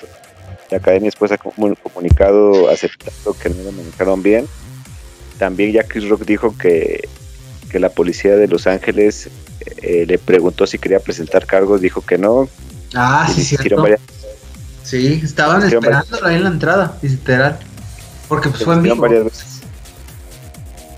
La 0.72 0.78
academia 0.78 1.08
después 1.08 1.32
ha 1.32 1.38
comunicado 1.38 2.70
aceptando 2.70 3.36
que 3.42 3.50
no 3.50 3.64
lo 3.64 3.72
manejaron 3.72 4.22
bien. 4.22 4.46
También 5.40 5.72
ya 5.72 5.84
Chris 5.84 6.08
Rock 6.10 6.26
dijo 6.26 6.56
que, 6.58 7.08
que 7.72 7.80
la 7.80 7.90
policía 7.90 8.36
de 8.36 8.48
Los 8.48 8.68
Ángeles 8.68 9.30
eh, 9.82 10.06
le 10.08 10.18
preguntó 10.18 10.66
si 10.68 10.78
quería 10.78 11.00
presentar 11.00 11.46
cargos, 11.46 11.82
dijo 11.82 12.02
que 12.02 12.18
no. 12.18 12.50
Ah, 12.94 13.30
sí, 13.34 13.44
cierto. 13.44 13.86
Sí, 14.84 15.22
estaban 15.24 15.64
esperándolo 15.64 16.26
ahí 16.26 16.36
en 16.36 16.44
la 16.44 16.50
entrada, 16.50 16.98
literal. 17.02 17.60
Porque 18.28 18.50
pues 18.50 18.64
fue 18.64 18.76
en 18.76 18.84
vivo. 18.84 19.08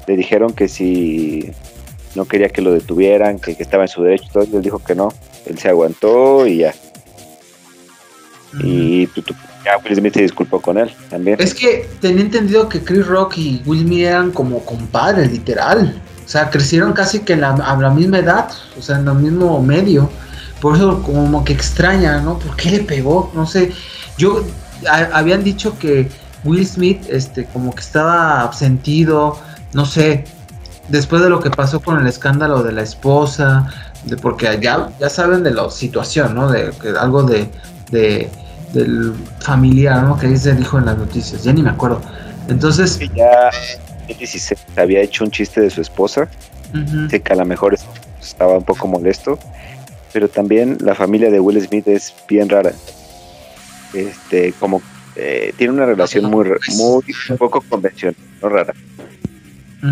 Le 0.07 0.17
dijeron 0.17 0.53
que 0.53 0.67
si 0.67 1.51
no 2.15 2.25
quería 2.25 2.49
que 2.49 2.61
lo 2.61 2.73
detuvieran, 2.73 3.39
que, 3.39 3.55
estaba 3.59 3.83
en 3.83 3.89
su 3.89 4.03
derecho, 4.03 4.25
todo, 4.31 4.43
él 4.43 4.61
dijo 4.61 4.79
que 4.79 4.95
no. 4.95 5.13
Él 5.45 5.57
se 5.57 5.69
aguantó 5.69 6.47
y 6.47 6.57
ya. 6.57 6.73
Y 8.63 9.07
ya 9.63 9.77
Will 9.83 9.95
Smith 9.95 10.13
se 10.13 10.21
disculpó 10.21 10.59
con 10.61 10.77
él 10.77 10.93
también. 11.09 11.37
Es 11.39 11.53
que 11.53 11.87
tenía 11.99 12.21
entendido 12.21 12.67
que 12.67 12.81
Chris 12.81 13.05
Rock 13.07 13.37
y 13.37 13.61
Will 13.65 13.81
Smith 13.81 14.05
eran 14.05 14.31
como 14.31 14.63
compadres, 14.65 15.31
literal. 15.31 16.01
O 16.31 16.33
sea, 16.33 16.49
crecieron 16.49 16.93
casi 16.93 17.19
que 17.19 17.35
la, 17.35 17.49
a 17.49 17.75
la 17.75 17.89
misma 17.89 18.19
edad, 18.19 18.49
o 18.79 18.81
sea, 18.81 18.99
en 18.99 19.05
el 19.05 19.15
mismo 19.15 19.61
medio. 19.61 20.09
Por 20.61 20.77
eso 20.77 21.03
como 21.03 21.43
que 21.43 21.51
extraña, 21.51 22.21
¿no? 22.21 22.39
¿Por 22.39 22.55
qué 22.55 22.71
le 22.71 22.79
pegó? 22.85 23.29
No 23.35 23.45
sé. 23.45 23.73
Yo 24.17 24.41
habían 25.11 25.43
dicho 25.43 25.77
que 25.77 26.09
Will 26.45 26.65
Smith 26.65 27.03
este 27.09 27.43
como 27.47 27.75
que 27.75 27.81
estaba 27.81 28.43
absentido, 28.43 29.39
no 29.73 29.85
sé, 29.85 30.23
después 30.87 31.21
de 31.21 31.29
lo 31.29 31.41
que 31.41 31.49
pasó 31.49 31.81
con 31.81 31.99
el 31.99 32.07
escándalo 32.07 32.63
de 32.63 32.71
la 32.71 32.83
esposa, 32.83 33.67
de 34.05 34.15
porque 34.15 34.57
ya, 34.61 34.89
ya 35.01 35.09
saben 35.09 35.43
de 35.43 35.51
la 35.51 35.69
situación, 35.69 36.33
¿no? 36.33 36.49
De, 36.49 36.71
que 36.81 36.97
algo 36.97 37.23
de, 37.23 37.49
de 37.91 38.31
del 38.71 39.13
familiar, 39.39 40.01
¿no? 40.03 40.17
Que 40.17 40.27
dice 40.27 40.53
dijo 40.53 40.77
en 40.77 40.85
las 40.85 40.97
noticias, 40.97 41.43
ya 41.43 41.51
ni 41.51 41.61
me 41.61 41.71
acuerdo. 41.71 41.99
Entonces, 42.47 42.97
ya 43.13 43.49
2016 44.13 44.59
había 44.77 45.01
hecho 45.01 45.23
un 45.23 45.31
chiste 45.31 45.61
de 45.61 45.69
su 45.69 45.81
esposa, 45.81 46.29
que 47.09 47.33
a 47.33 47.35
lo 47.35 47.45
mejor 47.45 47.77
estaba 48.21 48.57
un 48.57 48.63
poco 48.63 48.87
molesto, 48.87 49.39
pero 50.13 50.27
también 50.29 50.77
la 50.81 50.95
familia 50.95 51.29
de 51.31 51.39
Will 51.39 51.61
Smith 51.61 51.87
es 51.87 52.13
bien 52.27 52.49
rara. 52.49 52.73
Este, 53.93 54.53
como 54.53 54.81
eh, 55.15 55.53
tiene 55.57 55.73
una 55.73 55.85
relación 55.85 56.25
muy, 56.25 56.45
muy 56.45 57.03
poco 57.37 57.61
convencional, 57.61 58.15
no 58.41 58.49
rara. 58.49 58.73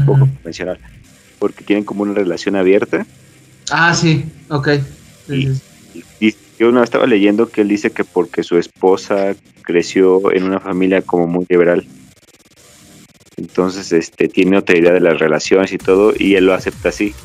poco 0.05 0.19
convencional, 0.19 0.79
porque 1.38 1.63
tienen 1.63 1.84
como 1.84 2.03
una 2.03 2.13
relación 2.13 2.55
abierta. 2.55 3.05
Ah, 3.71 3.93
sí, 3.93 4.25
ok. 4.49 4.69
y, 5.29 6.36
yo 6.60 6.73
no 6.73 6.84
estaba 6.84 7.08
leyendo 7.08 7.47
que 7.47 7.62
él 7.62 7.69
dice 7.69 7.91
que 7.91 8.03
porque 8.03 8.43
su 8.43 8.58
esposa 8.58 9.34
creció 9.62 10.34
en 10.34 10.43
una 10.43 10.60
familia 10.60 11.01
como 11.01 11.25
muy 11.25 11.45
liberal. 11.47 11.88
Entonces, 13.39 13.93
este, 13.93 14.28
tiene 14.28 14.58
otra 14.58 14.78
idea 14.78 14.91
de 14.91 14.99
las 14.99 15.17
relaciones 15.17 15.71
y 15.71 15.78
todo, 15.78 16.13
y 16.17 16.36
él 16.36 16.45
lo 16.45 16.54
acepta 16.54 16.89
así. 16.89 17.15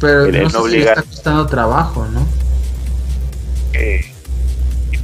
Pero 0.00 0.26
él, 0.26 0.42
no, 0.42 0.64
sé 0.64 0.70
si 0.70 0.78
está 0.78 1.02
costando 1.02 1.46
trabajo, 1.46 2.06
¿no? 2.06 2.26
Eh, 3.72 4.04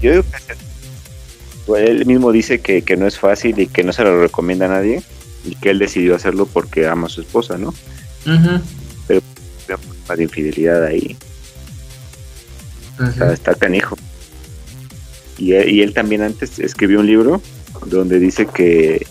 yo 0.03 0.11
digo 0.11 0.25
que 0.25 1.87
él 1.87 2.05
mismo 2.05 2.33
dice 2.33 2.61
que, 2.61 2.97
no 2.97 3.07
es 3.07 3.16
fácil 3.16 3.59
y 3.61 3.68
que 3.68 3.85
no 3.85 3.92
se 3.92 4.03
lo 4.03 4.20
recomienda 4.20 4.66
a 4.66 4.70
nadie, 4.70 5.03
y 5.44 5.55
que 5.55 5.70
él 5.70 5.79
decidió 5.79 6.16
hacerlo 6.16 6.47
porque 6.47 6.88
ama 6.88 7.07
a 7.07 7.11
su 7.11 7.20
esposa, 7.20 7.57
¿no? 7.57 7.73
Pero 9.07 9.20
de 10.16 10.23
infidelidad 10.23 10.85
ahí. 10.85 11.16
está 13.33 13.55
canijo. 13.55 13.97
Y, 15.38 15.55
y 15.55 15.83
él 15.83 15.94
también 15.94 16.23
antes 16.23 16.59
escribió 16.59 16.99
un 16.99 17.07
libro 17.07 17.40
donde 17.87 18.18
dice 18.18 18.47
que 18.47 19.07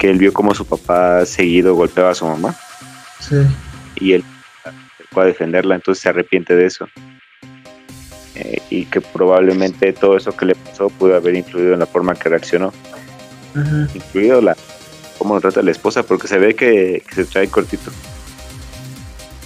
que 0.00 0.08
él 0.08 0.16
vio 0.16 0.32
como 0.32 0.54
su 0.54 0.64
papá 0.64 1.26
seguido 1.26 1.74
golpeaba 1.74 2.10
a 2.10 2.14
su 2.14 2.26
mamá. 2.26 2.56
Sí. 3.20 3.36
Y 3.96 4.14
él 4.14 4.24
fue 5.12 5.24
a 5.24 5.26
defenderla, 5.26 5.74
entonces 5.74 6.02
se 6.02 6.08
arrepiente 6.08 6.56
de 6.56 6.64
eso. 6.64 6.88
Eh, 8.34 8.62
y 8.70 8.86
que 8.86 9.02
probablemente 9.02 9.92
todo 9.92 10.16
eso 10.16 10.34
que 10.34 10.46
le 10.46 10.54
pasó 10.54 10.88
pudo 10.88 11.16
haber 11.16 11.34
influido 11.34 11.74
en 11.74 11.80
la 11.80 11.86
forma 11.86 12.14
que 12.14 12.30
reaccionó. 12.30 12.72
Incluido 13.94 14.40
la 14.40 14.56
cómo 15.18 15.38
trata 15.38 15.60
a 15.60 15.62
la 15.62 15.70
esposa, 15.70 16.02
porque 16.02 16.28
se 16.28 16.38
ve 16.38 16.54
que, 16.54 17.02
se 17.14 17.26
trae 17.26 17.48
cortito. 17.48 17.90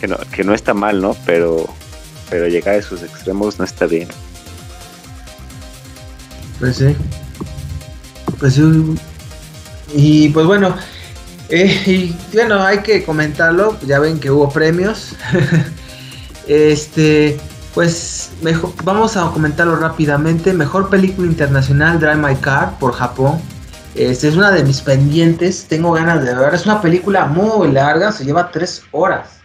Que 0.00 0.06
no, 0.06 0.16
que 0.32 0.44
no 0.44 0.54
está 0.54 0.72
mal, 0.72 1.00
¿no? 1.00 1.16
Pero, 1.26 1.68
pero 2.30 2.46
llegar 2.46 2.76
a 2.76 2.78
esos 2.78 3.02
extremos 3.02 3.58
no 3.58 3.64
está 3.64 3.86
bien. 3.86 4.06
Pues 6.60 6.76
sí. 6.76 6.94
Pues 8.38 8.54
sí, 8.54 8.62
y 9.94 10.28
pues 10.30 10.46
bueno, 10.46 10.74
eh, 11.48 11.82
y 11.86 12.16
bueno, 12.32 12.62
hay 12.62 12.78
que 12.78 13.04
comentarlo, 13.04 13.76
ya 13.86 13.98
ven 13.98 14.18
que 14.18 14.30
hubo 14.30 14.48
premios. 14.48 15.14
este, 16.48 17.38
pues 17.74 18.32
mejor, 18.42 18.72
vamos 18.82 19.16
a 19.16 19.30
comentarlo 19.30 19.76
rápidamente. 19.76 20.52
Mejor 20.52 20.90
película 20.90 21.26
internacional, 21.26 22.00
Drive 22.00 22.16
My 22.16 22.34
Car 22.36 22.78
por 22.78 22.92
Japón. 22.92 23.40
Este 23.94 24.26
es 24.26 24.36
una 24.36 24.50
de 24.50 24.64
mis 24.64 24.80
pendientes, 24.80 25.66
tengo 25.68 25.92
ganas 25.92 26.24
de 26.24 26.34
ver. 26.34 26.52
Es 26.54 26.66
una 26.66 26.82
película 26.82 27.26
muy 27.26 27.70
larga, 27.70 28.10
se 28.10 28.24
lleva 28.24 28.50
tres 28.50 28.82
horas. 28.90 29.40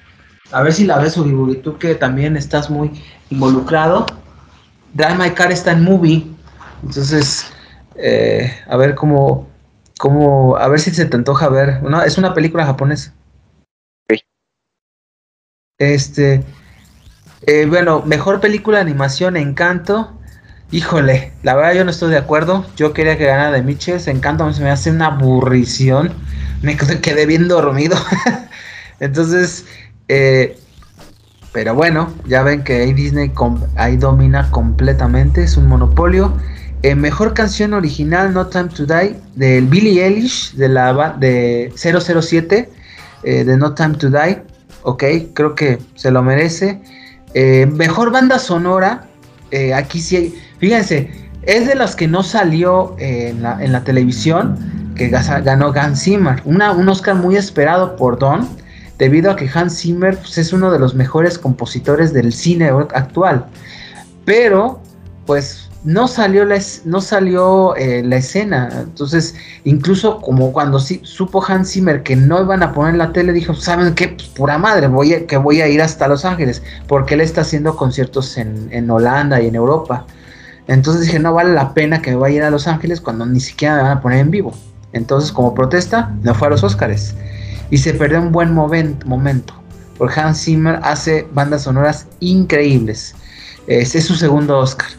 A 0.52 0.64
ver 0.64 0.74
si 0.74 0.86
la 0.86 0.98
ves, 0.98 1.16
Uribu, 1.18 1.52
y 1.52 1.58
tú 1.58 1.78
que 1.78 1.94
también 1.94 2.36
estás 2.36 2.70
muy 2.72 2.92
involucrado. 3.30 4.08
Drive 4.94 5.16
My 5.16 5.30
Car 5.32 5.52
está 5.52 5.74
en 5.74 5.84
movie, 5.84 6.26
entonces 6.82 7.46
eh, 7.96 8.52
a 8.68 8.78
ver 8.78 8.96
cómo, 8.96 9.49
como, 10.00 10.56
a 10.56 10.70
ver 10.70 10.80
si 10.80 10.92
se 10.92 11.06
te 11.06 11.18
antoja 11.18 11.50
ver. 11.50 11.84
No, 11.84 12.02
es 12.02 12.18
una 12.18 12.34
película 12.34 12.66
japonesa. 12.66 13.14
Este, 15.78 16.42
eh, 17.46 17.66
bueno, 17.68 18.02
mejor 18.06 18.40
película 18.40 18.78
de 18.78 18.84
animación, 18.84 19.36
Encanto. 19.36 20.18
Híjole, 20.72 21.34
la 21.44 21.54
verdad 21.54 21.74
yo 21.74 21.84
no 21.84 21.92
estoy 21.92 22.12
de 22.12 22.18
acuerdo. 22.18 22.66
Yo 22.78 22.94
quería 22.94 23.18
que 23.18 23.26
ganara 23.26 23.52
de 23.52 23.62
Miches. 23.62 24.08
Encanto 24.08 24.52
se 24.54 24.64
me 24.64 24.70
hace 24.70 24.90
una 24.90 25.08
aburrición. 25.08 26.14
Me 26.62 26.78
quedé 26.78 27.26
bien 27.26 27.50
dormido. 27.50 27.98
Entonces, 29.02 29.66
eh, 30.08 30.58
pero 31.52 31.76
bueno, 31.76 32.14
ya 32.26 32.42
ven 32.44 32.64
que 32.64 32.84
ahí 32.84 32.94
Disney 32.94 33.34
ahí 33.76 33.98
domina 33.98 34.50
completamente. 34.50 35.44
Es 35.44 35.58
un 35.58 35.68
monopolio. 35.68 36.38
Eh, 36.82 36.96
mejor 36.96 37.34
canción 37.34 37.74
original, 37.74 38.34
No 38.34 38.48
Time 38.48 38.70
to 38.70 38.86
Die, 38.86 39.16
del 39.36 39.68
Billie 39.68 40.06
Eilish, 40.06 40.54
de 40.54 40.70
la 40.70 41.14
de 41.20 41.74
007, 41.76 42.70
eh, 43.24 43.44
de 43.44 43.58
No 43.58 43.74
Time 43.74 43.96
to 43.96 44.10
Die. 44.10 44.42
Ok, 44.84 45.04
creo 45.34 45.56
que 45.56 45.80
se 45.96 46.10
lo 46.10 46.24
merece. 46.24 46.82
Eh, 47.34 47.66
mejor 47.66 48.12
banda 48.12 48.40
sonora, 48.40 49.08
aquí 49.76 50.00
sí, 50.00 50.40
fíjense, 50.60 51.12
es 51.42 51.68
de 51.68 51.76
las 51.76 51.96
que 51.96 52.08
no 52.08 52.24
salió 52.24 52.96
en 52.98 53.42
la, 53.42 53.84
televisión, 53.84 54.94
que 54.96 55.10
ganó 55.10 55.74
Hans 55.76 56.04
Zimmer, 56.04 56.42
una, 56.46 56.72
un 56.72 56.88
Oscar 56.88 57.16
muy 57.16 57.36
esperado 57.36 57.96
por 57.96 58.20
Don, 58.20 58.48
debido 58.98 59.32
a 59.32 59.36
que 59.36 59.50
Hans 59.54 59.80
Zimmer 59.82 60.18
pues, 60.18 60.38
es 60.38 60.54
uno 60.54 60.72
de 60.72 60.80
los 60.80 60.94
mejores 60.96 61.38
compositores 61.38 62.14
del 62.14 62.32
cine 62.32 62.70
actual. 62.94 63.48
Pero, 64.24 64.82
pues 65.26 65.69
no 65.84 66.08
salió 66.08 66.44
la, 66.44 66.60
no 66.86 67.02
salió 67.02 67.76
eh, 67.76 68.04
la 68.04 68.18
escena. 68.18 68.70
Entonces, 68.82 69.36
incluso 69.64 70.20
como 70.22 70.52
cuando 70.52 70.80
supo 70.80 71.44
Hans 71.46 71.72
Zimmer 71.72 72.04
que 72.04 72.16
no 72.16 72.42
iban 72.42 72.64
a 72.64 72.74
poner 72.74 72.96
la 72.96 73.14
tele, 73.14 73.32
dijo, 73.32 73.54
¿saben 73.54 73.94
qué? 73.96 74.10
Pues, 74.10 74.28
pura 74.30 74.58
madre, 74.58 74.88
voy 74.88 75.14
a, 75.14 75.28
que 75.28 75.38
voy 75.38 75.62
a 75.62 75.68
ir 75.68 75.82
hasta 75.82 76.08
Los 76.08 76.26
Ángeles, 76.26 76.62
porque 76.88 77.14
él 77.14 77.22
está 77.22 77.42
haciendo 77.42 77.76
conciertos 77.76 78.38
en, 78.38 78.90
Holanda 78.90 79.42
y 79.42 79.48
en 79.48 79.56
Europa. 79.56 80.06
Entonces 80.68 81.04
dije, 81.04 81.20
no 81.20 81.34
vale 81.34 81.54
la 81.54 81.74
pena 81.74 82.02
que 82.02 82.12
me 82.12 82.18
vaya 82.18 82.34
a 82.34 82.38
ir 82.38 82.44
a 82.44 82.50
Los 82.52 82.68
Ángeles 82.68 83.02
cuando 83.02 83.26
ni 83.26 83.40
siquiera 83.40 83.78
me 83.78 83.84
van 83.84 83.98
a 83.98 84.02
poner 84.02 84.20
en 84.20 84.32
vivo. 84.32 84.54
Entonces, 84.92 85.32
como 85.32 85.54
protesta, 85.54 86.14
no 86.24 86.34
fue 86.34 86.48
a 86.48 86.52
los 86.52 86.64
Oscars. 86.64 87.16
Y 87.70 87.78
se 87.78 87.94
perdió 87.94 88.20
un 88.20 88.32
buen 88.32 88.54
momento. 88.54 89.54
Porque 89.98 90.20
Hans 90.20 90.44
Zimmer 90.44 90.80
hace 90.82 91.28
bandas 91.34 91.64
sonoras 91.64 92.08
increíbles. 92.20 93.14
Es 93.68 93.92
su 94.04 94.16
segundo 94.16 94.58
Oscar 94.58 94.99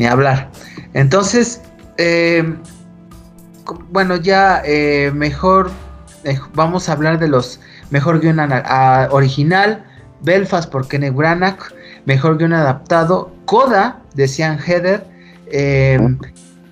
ni 0.00 0.06
hablar. 0.06 0.48
Entonces, 0.94 1.60
eh, 1.98 2.42
bueno, 3.90 4.16
ya 4.16 4.62
eh, 4.64 5.12
mejor 5.14 5.70
eh, 6.24 6.38
vamos 6.54 6.88
a 6.88 6.92
hablar 6.92 7.18
de 7.18 7.28
los 7.28 7.60
mejor 7.90 8.18
guion 8.20 8.40
original, 9.10 9.84
Belfast 10.22 10.70
por 10.70 10.88
Kenneth 10.88 11.14
Branagh, 11.14 11.58
mejor 12.06 12.38
guion 12.38 12.54
adaptado, 12.54 13.30
Coda 13.44 14.00
de 14.14 14.26
Sean 14.26 14.58
Heather, 14.58 15.04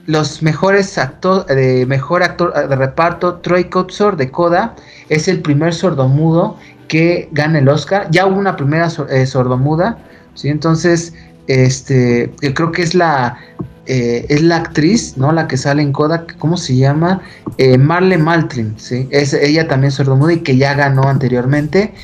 los 0.07 0.43
mejores 0.43 0.97
actores, 0.97 1.87
mejor 1.87 2.23
actor 2.23 2.55
de 2.55 2.77
reparto, 2.77 3.35
Troy 3.41 3.65
Kotsur 3.65 4.17
de 4.17 4.31
Coda, 4.31 4.75
es 5.11 5.29
el 5.29 5.43
primer 5.43 5.75
sordomudo 5.75 6.57
que 6.89 7.29
gana 7.33 7.59
el 7.59 7.69
Oscar. 7.69 8.09
Ya 8.11 8.27
hubo 8.27 8.39
una 8.39 8.57
primera 8.57 8.89
sordomuda, 8.89 9.99
¿sí? 10.35 10.49
Entonces, 10.49 11.13
este, 11.49 12.31
que 12.41 12.55
creo 12.55 12.71
que 12.71 12.83
es 12.83 12.95
la, 12.95 13.39
eh, 13.87 14.27
es 14.29 14.43
la 14.43 14.57
actriz, 14.57 15.17
¿no? 15.17 15.33
La 15.33 15.49
que 15.49 15.57
sale 15.57 15.83
en 15.83 15.93
Kodak, 15.93 16.37
¿cómo 16.37 16.59
se 16.59 16.77
llama? 16.77 17.23
Eh, 17.57 17.79
Marle 17.79 18.19
Maltrin, 18.19 18.75
¿sí? 18.79 19.09
Es 19.11 19.33
ella 19.33 19.67
también 19.67 19.91
sordomuda 19.91 20.35
y 20.35 20.41
que 20.41 20.59
ya 20.59 20.75
ganó 20.75 21.05
anteriormente. 21.05 21.95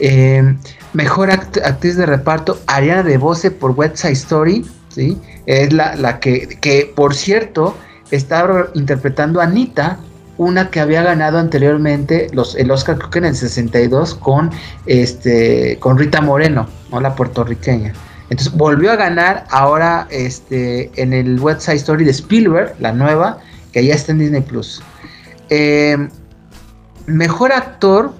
Eh, 0.00 0.56
mejor 0.94 1.30
actriz 1.30 1.96
de 1.96 2.06
reparto, 2.06 2.58
Ariana 2.66 3.02
DeBose 3.02 3.50
por 3.50 3.72
West 3.72 3.96
Side 3.96 4.12
Story, 4.14 4.64
¿sí? 4.88 5.18
Es 5.44 5.70
la, 5.72 5.96
la 5.96 6.18
que, 6.18 6.58
que, 6.62 6.90
por 6.96 7.14
cierto, 7.14 7.76
está 8.10 8.68
interpretando 8.72 9.42
a 9.42 9.44
Anita, 9.44 9.98
una 10.38 10.70
que 10.70 10.80
había 10.80 11.02
ganado 11.02 11.38
anteriormente 11.38 12.28
los, 12.32 12.56
el 12.56 12.70
Oscar, 12.70 12.96
creo 12.96 13.10
que 13.10 13.18
en 13.18 13.26
el 13.26 13.36
62, 13.36 14.14
con, 14.14 14.50
este, 14.86 15.76
con 15.78 15.98
Rita 15.98 16.22
Moreno, 16.22 16.68
¿no? 16.90 17.00
La 17.00 17.14
puertorriqueña. 17.14 17.92
Entonces 18.30 18.52
volvió 18.54 18.92
a 18.92 18.96
ganar 18.96 19.44
ahora 19.50 20.06
este, 20.10 20.90
en 21.00 21.12
el 21.12 21.38
West 21.38 21.62
Side 21.62 21.76
Story 21.76 22.04
de 22.04 22.10
Spielberg, 22.10 22.74
la 22.80 22.92
nueva, 22.92 23.38
que 23.72 23.84
ya 23.84 23.94
está 23.94 24.12
en 24.12 24.18
Disney 24.18 24.40
Plus. 24.40 24.82
Em, 25.50 26.08
mejor 27.06 27.52
actor, 27.52 28.12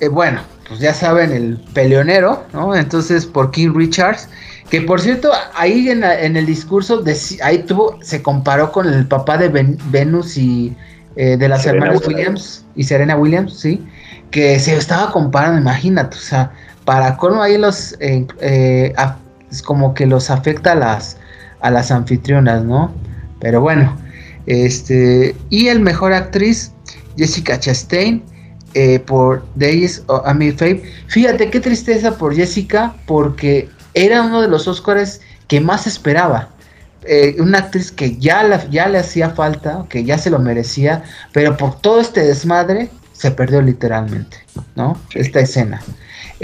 eh, 0.00 0.08
bueno, 0.08 0.40
pues 0.68 0.80
ya 0.80 0.94
saben, 0.94 1.32
el 1.32 1.58
peleonero, 1.74 2.44
¿no? 2.52 2.74
Entonces 2.74 3.26
por 3.26 3.50
King 3.50 3.72
Richards, 3.74 4.28
que 4.70 4.80
por 4.80 5.00
cierto, 5.02 5.30
ahí 5.54 5.90
en, 5.90 6.02
el 6.02 6.46
discurso, 6.46 7.02
de, 7.02 7.14
ahí 7.42 7.58
tuvo, 7.64 7.98
se 8.02 8.22
comparó 8.22 8.72
con 8.72 8.88
el 8.88 9.06
papá 9.06 9.36
de 9.36 9.48
Venus 9.90 10.38
y 10.38 10.74
eh, 11.16 11.36
de 11.36 11.48
las 11.48 11.66
hermanas 11.66 12.06
Williams 12.06 12.64
y 12.74 12.84
Serena 12.84 13.16
Williams, 13.16 13.58
¿sí? 13.58 13.86
Que 14.30 14.58
se 14.58 14.74
estaba 14.74 15.12
comparando, 15.12 15.60
imagínate, 15.60 16.16
o 16.16 16.20
sea, 16.20 16.52
para 16.86 17.18
cómo 17.18 17.42
ahí 17.42 17.58
los 17.58 17.92
eh, 18.00 18.26
eh 18.40 18.94
es 19.52 19.62
como 19.62 19.94
que 19.94 20.06
los 20.06 20.30
afecta 20.30 20.72
a 20.72 20.74
las, 20.74 21.18
a 21.60 21.70
las 21.70 21.90
anfitrionas, 21.90 22.64
¿no? 22.64 22.92
Pero 23.38 23.60
bueno, 23.60 23.96
este, 24.46 25.36
y 25.50 25.68
el 25.68 25.80
mejor 25.80 26.12
actriz, 26.12 26.72
Jessica 27.16 27.60
Chastain, 27.60 28.22
eh, 28.74 28.98
por 29.00 29.44
Days 29.54 30.02
of 30.06 30.22
a 30.24 30.32
Fame. 30.32 30.82
Fíjate 31.08 31.50
qué 31.50 31.60
tristeza 31.60 32.16
por 32.16 32.34
Jessica, 32.34 32.94
porque 33.06 33.68
era 33.92 34.22
uno 34.22 34.40
de 34.40 34.48
los 34.48 34.66
Oscars 34.66 35.20
que 35.46 35.60
más 35.60 35.86
esperaba. 35.86 36.48
Eh, 37.04 37.36
una 37.38 37.58
actriz 37.58 37.90
que 37.90 38.16
ya, 38.16 38.64
ya 38.70 38.88
le 38.88 38.98
hacía 38.98 39.30
falta, 39.30 39.84
que 39.90 40.04
ya 40.04 40.16
se 40.16 40.30
lo 40.30 40.38
merecía, 40.38 41.02
pero 41.32 41.56
por 41.56 41.80
todo 41.80 42.00
este 42.00 42.24
desmadre 42.24 42.88
se 43.12 43.30
perdió 43.32 43.60
literalmente, 43.60 44.38
¿no? 44.76 44.98
Esta 45.14 45.40
escena. 45.40 45.82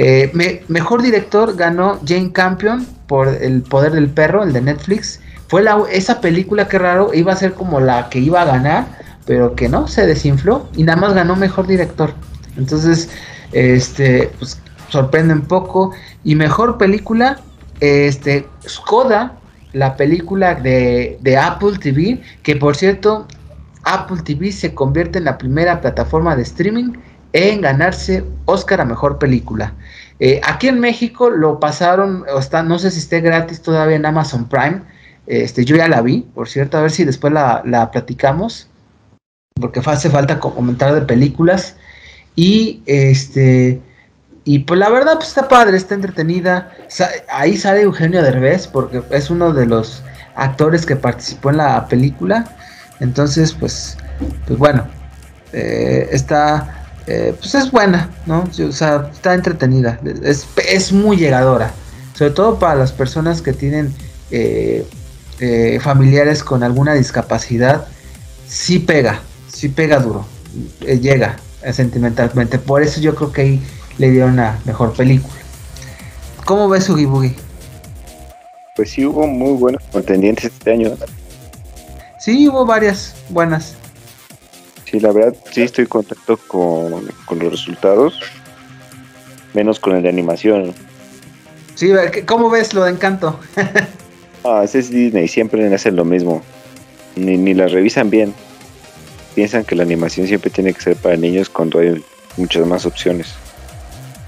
Eh, 0.01 0.63
mejor 0.69 1.03
director 1.03 1.57
ganó 1.57 1.99
Jane 2.07 2.31
Campion 2.31 2.87
por 3.09 3.27
El 3.27 3.63
Poder 3.63 3.91
del 3.91 4.09
Perro, 4.09 4.45
el 4.45 4.53
de 4.53 4.61
Netflix. 4.61 5.21
Fue 5.49 5.61
la, 5.61 5.77
esa 5.91 6.21
película 6.21 6.69
que 6.69 6.79
raro, 6.79 7.13
iba 7.13 7.33
a 7.33 7.37
ser 7.37 7.55
como 7.55 7.81
la 7.81 8.09
que 8.09 8.21
iba 8.21 8.43
a 8.43 8.45
ganar, 8.45 8.87
pero 9.27 9.57
que 9.57 9.69
no, 9.69 9.89
se 9.89 10.07
desinfló 10.07 10.69
y 10.77 10.85
nada 10.85 11.01
más 11.01 11.15
ganó 11.15 11.35
mejor 11.35 11.67
director. 11.67 12.13
Entonces, 12.57 13.11
este, 13.51 14.31
pues 14.39 14.61
sorprende 14.89 15.35
un 15.35 15.43
poco. 15.43 15.91
Y 16.23 16.37
mejor 16.37 16.79
película, 16.79 17.41
este, 17.81 18.47
Skoda, 18.69 19.41
la 19.73 19.97
película 19.97 20.55
de 20.55 21.37
Apple 21.37 21.77
TV, 21.81 22.23
que 22.45 22.55
por 22.55 22.77
cierto, 22.77 23.27
Apple 23.83 24.23
TV 24.23 24.53
se 24.53 24.75
convierte 24.75 25.19
en 25.19 25.25
la 25.25 25.39
primera 25.39 25.81
plataforma 25.81 26.37
de 26.37 26.43
streaming 26.43 26.93
en 27.38 27.61
ganarse 27.61 28.24
Oscar 28.46 28.81
a 28.81 28.85
Mejor 28.85 29.18
Película. 29.18 29.74
Eh, 30.18 30.40
aquí 30.44 30.66
en 30.66 30.81
México 30.81 31.31
lo 31.31 31.61
pasaron, 31.61 32.24
está, 32.38 32.62
no 32.62 32.79
sé 32.79 32.90
si 32.90 32.98
esté 32.98 33.20
gratis 33.20 33.62
todavía 33.62 33.96
en 33.96 34.07
Amazon 34.07 34.48
Prime. 34.48 34.83
Este, 35.27 35.64
yo 35.64 35.77
ya 35.77 35.88
la 35.88 36.01
vi, 36.01 36.22
por 36.35 36.48
cierto, 36.48 36.79
a 36.79 36.83
ver 36.83 36.90
si 36.90 37.05
después 37.05 37.33
la, 37.33 37.62
la 37.64 37.90
platicamos, 37.90 38.68
porque 39.61 39.81
hace 39.85 40.11
falta 40.11 40.40
comentar 40.40 40.94
de 40.94 41.03
películas. 41.03 41.77
Y 42.35 42.83
este, 42.87 43.81
y 44.44 44.61
pues 44.61 44.81
la 44.81 44.88
verdad 44.88 45.14
pues 45.16 45.29
está 45.29 45.46
padre, 45.46 45.77
está 45.77 45.94
entretenida. 45.94 46.72
ahí 47.31 47.57
sale 47.57 47.83
Eugenio 47.83 48.22
Derbez, 48.22 48.66
porque 48.66 49.03
es 49.11 49.31
uno 49.31 49.53
de 49.53 49.66
los 49.66 50.03
actores 50.35 50.87
que 50.87 50.96
participó 50.96 51.51
en 51.51 51.59
la 51.59 51.87
película. 51.87 52.57
Entonces, 52.98 53.53
pues, 53.53 53.96
pues 54.46 54.59
bueno, 54.59 54.87
eh, 55.53 56.09
está 56.11 56.88
eh, 57.11 57.35
pues 57.38 57.55
es 57.55 57.71
buena, 57.71 58.11
¿no? 58.27 58.47
O 58.68 58.73
sea, 58.73 59.09
está 59.11 59.33
entretenida, 59.33 59.99
es, 60.23 60.92
muy 60.92 61.16
llegadora, 61.16 61.73
sobre 62.12 62.33
todo 62.33 62.59
para 62.59 62.75
las 62.75 62.92
personas 62.92 63.40
que 63.40 63.55
tienen 63.55 63.94
eh, 64.31 64.87
eh, 65.40 65.81
familiares 65.81 66.44
con 66.44 66.62
alguna 66.62 66.92
discapacidad, 66.92 67.87
sí 68.47 68.79
pega, 68.79 69.23
sí 69.51 69.71
pega 69.71 70.01
duro, 70.01 70.27
llega 70.83 71.37
sentimentalmente, 71.73 72.59
por 72.59 72.83
eso 72.83 73.01
yo 73.01 73.14
creo 73.14 73.33
que 73.33 73.40
ahí 73.40 73.62
le 73.97 74.11
dieron 74.11 74.33
una 74.33 74.59
mejor 74.66 74.92
película. 74.92 75.33
¿Cómo 76.44 76.68
ves 76.68 76.90
Oogie 76.90 77.07
Boogie? 77.07 77.35
Pues 78.77 78.90
sí 78.90 79.07
hubo 79.07 79.27
muy 79.27 79.55
buenos 79.55 79.83
contendientes 79.90 80.44
este 80.44 80.73
año. 80.73 80.90
Sí, 82.21 82.47
hubo 82.49 82.66
varias 82.66 83.14
buenas. 83.31 83.78
Sí, 84.90 85.01
la 85.01 85.12
verdad, 85.12 85.35
sí 85.51 85.62
estoy 85.62 85.87
contento 85.87 86.38
con, 86.48 87.05
los 87.38 87.51
resultados, 87.51 88.20
menos 89.53 89.79
con 89.79 89.94
el 89.96 90.03
de 90.03 90.09
animación. 90.09 90.74
Sí, 91.74 91.92
¿cómo 92.24 92.48
ves 92.48 92.72
lo 92.72 92.85
de 92.85 92.92
Encanto? 92.92 93.38
ah, 94.44 94.62
ese 94.64 94.79
es 94.79 94.90
Disney, 94.90 95.29
siempre 95.29 95.74
hacen 95.74 95.94
lo 95.94 96.07
mismo. 96.07 96.42
Ni, 97.16 97.37
ni 97.37 97.53
la 97.53 97.66
revisan 97.66 98.09
bien. 98.09 98.33
Piensan 99.35 99.64
que 99.64 99.74
la 99.74 99.83
animación 99.83 100.27
siempre 100.27 100.48
tiene 100.48 100.72
que 100.72 100.81
ser 100.81 100.96
para 100.96 101.16
niños 101.16 101.51
cuando 101.51 101.81
hay 101.81 102.03
muchas 102.38 102.66
más 102.66 102.87
opciones. 102.87 103.35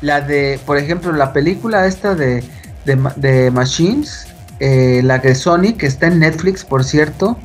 La 0.02 0.20
de, 0.20 0.60
por 0.66 0.76
ejemplo, 0.76 1.10
la 1.12 1.32
película 1.32 1.86
esta 1.86 2.14
de, 2.14 2.44
de, 2.84 3.50
Machines, 3.50 4.26
eh, 4.58 5.00
la 5.02 5.18
de 5.18 5.34
Sonic, 5.34 5.78
que 5.78 5.86
está 5.86 6.08
en 6.08 6.18
Netflix, 6.18 6.64
por 6.64 6.84
cierto, 6.84 7.38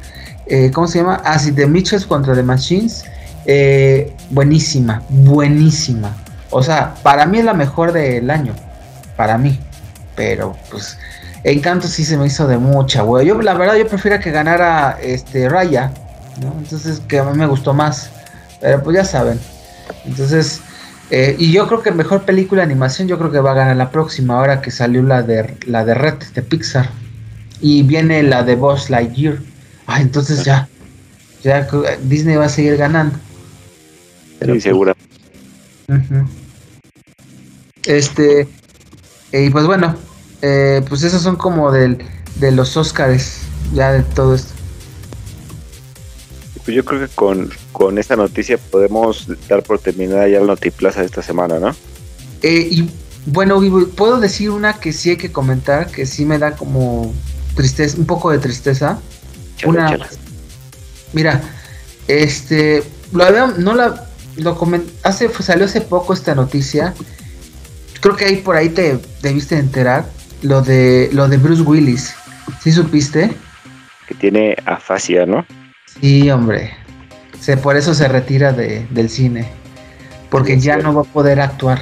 eh, 0.47 0.71
¿cómo 0.73 0.87
se 0.87 0.99
llama? 0.99 1.15
Así 1.23 1.49
ah, 1.51 1.55
The 1.55 1.67
Mitchells 1.67 2.05
contra 2.05 2.35
The 2.35 2.43
Machines. 2.43 3.03
Eh, 3.45 4.13
buenísima, 4.29 5.03
buenísima. 5.09 6.15
O 6.49 6.63
sea, 6.63 6.95
para 7.03 7.25
mí 7.25 7.39
es 7.39 7.45
la 7.45 7.53
mejor 7.53 7.91
del 7.91 8.29
año. 8.29 8.53
Para 9.15 9.37
mí. 9.37 9.59
Pero, 10.15 10.55
pues, 10.71 10.97
Encanto 11.43 11.87
sí 11.87 12.05
se 12.05 12.17
me 12.17 12.27
hizo 12.27 12.47
de 12.47 12.57
mucha, 12.57 13.01
güey. 13.01 13.27
Yo, 13.27 13.39
la 13.41 13.53
verdad, 13.53 13.75
yo 13.75 13.87
prefiero 13.87 14.19
que 14.19 14.31
ganara 14.31 14.97
este 15.01 15.49
Raya. 15.49 15.91
Entonces, 16.57 17.01
que 17.07 17.19
a 17.19 17.23
mí 17.23 17.37
me 17.37 17.45
gustó 17.45 17.73
más. 17.73 18.09
Pero, 18.61 18.81
pues, 18.83 18.95
ya 18.95 19.05
saben. 19.05 19.39
Entonces, 20.05 20.61
eh, 21.11 21.35
y 21.37 21.51
yo 21.51 21.67
creo 21.67 21.81
que 21.81 21.91
mejor 21.91 22.23
película 22.23 22.61
de 22.61 22.71
animación, 22.71 23.07
yo 23.07 23.17
creo 23.17 23.31
que 23.31 23.39
va 23.39 23.51
a 23.51 23.55
ganar 23.55 23.75
la 23.75 23.91
próxima, 23.91 24.37
ahora 24.37 24.61
que 24.61 24.71
salió 24.71 25.03
la 25.03 25.21
de, 25.21 25.55
la 25.67 25.85
de 25.85 25.93
Red, 25.93 26.15
de 26.33 26.41
Pixar. 26.41 26.89
Y 27.61 27.83
viene 27.83 28.23
la 28.23 28.43
de 28.43 28.55
Boss 28.55 28.89
Lightyear. 28.89 29.37
Ah, 29.87 30.01
entonces 30.01 30.43
ya, 30.43 30.67
ya 31.43 31.67
Disney 32.03 32.35
va 32.35 32.45
a 32.45 32.49
seguir 32.49 32.77
ganando. 32.77 33.17
Pero, 34.39 34.59
segura. 34.59 34.95
Este, 37.85 38.47
y 39.31 39.49
pues 39.49 39.65
bueno, 39.65 39.95
eh, 40.41 40.83
pues 40.87 41.03
esos 41.03 41.21
son 41.21 41.35
como 41.35 41.71
del, 41.71 41.99
de 42.35 42.51
los 42.51 42.75
Oscars, 42.77 43.41
ya 43.73 43.91
de 43.91 44.03
todo 44.03 44.35
esto. 44.35 44.53
Pues 46.63 46.75
yo 46.75 46.83
creo 46.83 47.01
que 47.01 47.13
con, 47.13 47.51
con 47.71 47.99
esta 47.99 48.15
noticia 48.15 48.57
podemos 48.57 49.27
dar 49.47 49.61
por 49.61 49.77
terminada 49.77 50.27
ya 50.27 50.39
la 50.39 50.47
Notiplaza 50.47 51.01
de 51.01 51.05
esta 51.05 51.21
semana, 51.21 51.59
¿no? 51.59 51.75
Eh, 52.41 52.67
y 52.71 52.89
bueno, 53.27 53.61
puedo 53.95 54.19
decir 54.19 54.49
una 54.49 54.79
que 54.79 54.91
sí 54.91 55.11
hay 55.11 55.17
que 55.17 55.31
comentar, 55.31 55.91
que 55.91 56.07
sí 56.07 56.25
me 56.25 56.39
da 56.39 56.55
como 56.55 57.13
tristeza, 57.55 57.97
un 57.97 58.05
poco 58.05 58.31
de 58.31 58.39
tristeza 58.39 58.99
una 59.63 59.97
mira 61.13 61.41
este 62.07 62.83
lo 63.11 63.23
había, 63.23 63.47
no 63.47 63.73
la 63.73 64.05
lo 64.37 64.57
hace 65.03 65.29
salió 65.41 65.65
hace 65.65 65.81
poco 65.81 66.13
esta 66.13 66.35
noticia. 66.35 66.93
Creo 68.01 68.15
que 68.15 68.25
ahí 68.25 68.37
por 68.37 68.57
ahí 68.57 68.69
te 68.69 68.99
debiste 69.21 69.57
enterar 69.57 70.05
lo 70.41 70.61
de 70.61 71.09
lo 71.13 71.27
de 71.27 71.37
Bruce 71.37 71.61
Willis. 71.61 72.13
¿sí 72.61 72.71
supiste? 72.71 73.31
que 74.07 74.13
tiene 74.13 74.55
afasia 74.65 75.25
no 75.25 75.45
sí 75.99 76.29
hombre. 76.29 76.73
Se, 77.39 77.57
por 77.57 77.75
eso 77.75 77.93
se 77.93 78.07
retira 78.07 78.51
de, 78.53 78.85
del 78.89 79.09
cine. 79.09 79.47
Porque 80.29 80.59
ya 80.59 80.77
no 80.77 80.93
va 80.93 81.01
a 81.01 81.05
poder 81.05 81.39
actuar 81.39 81.81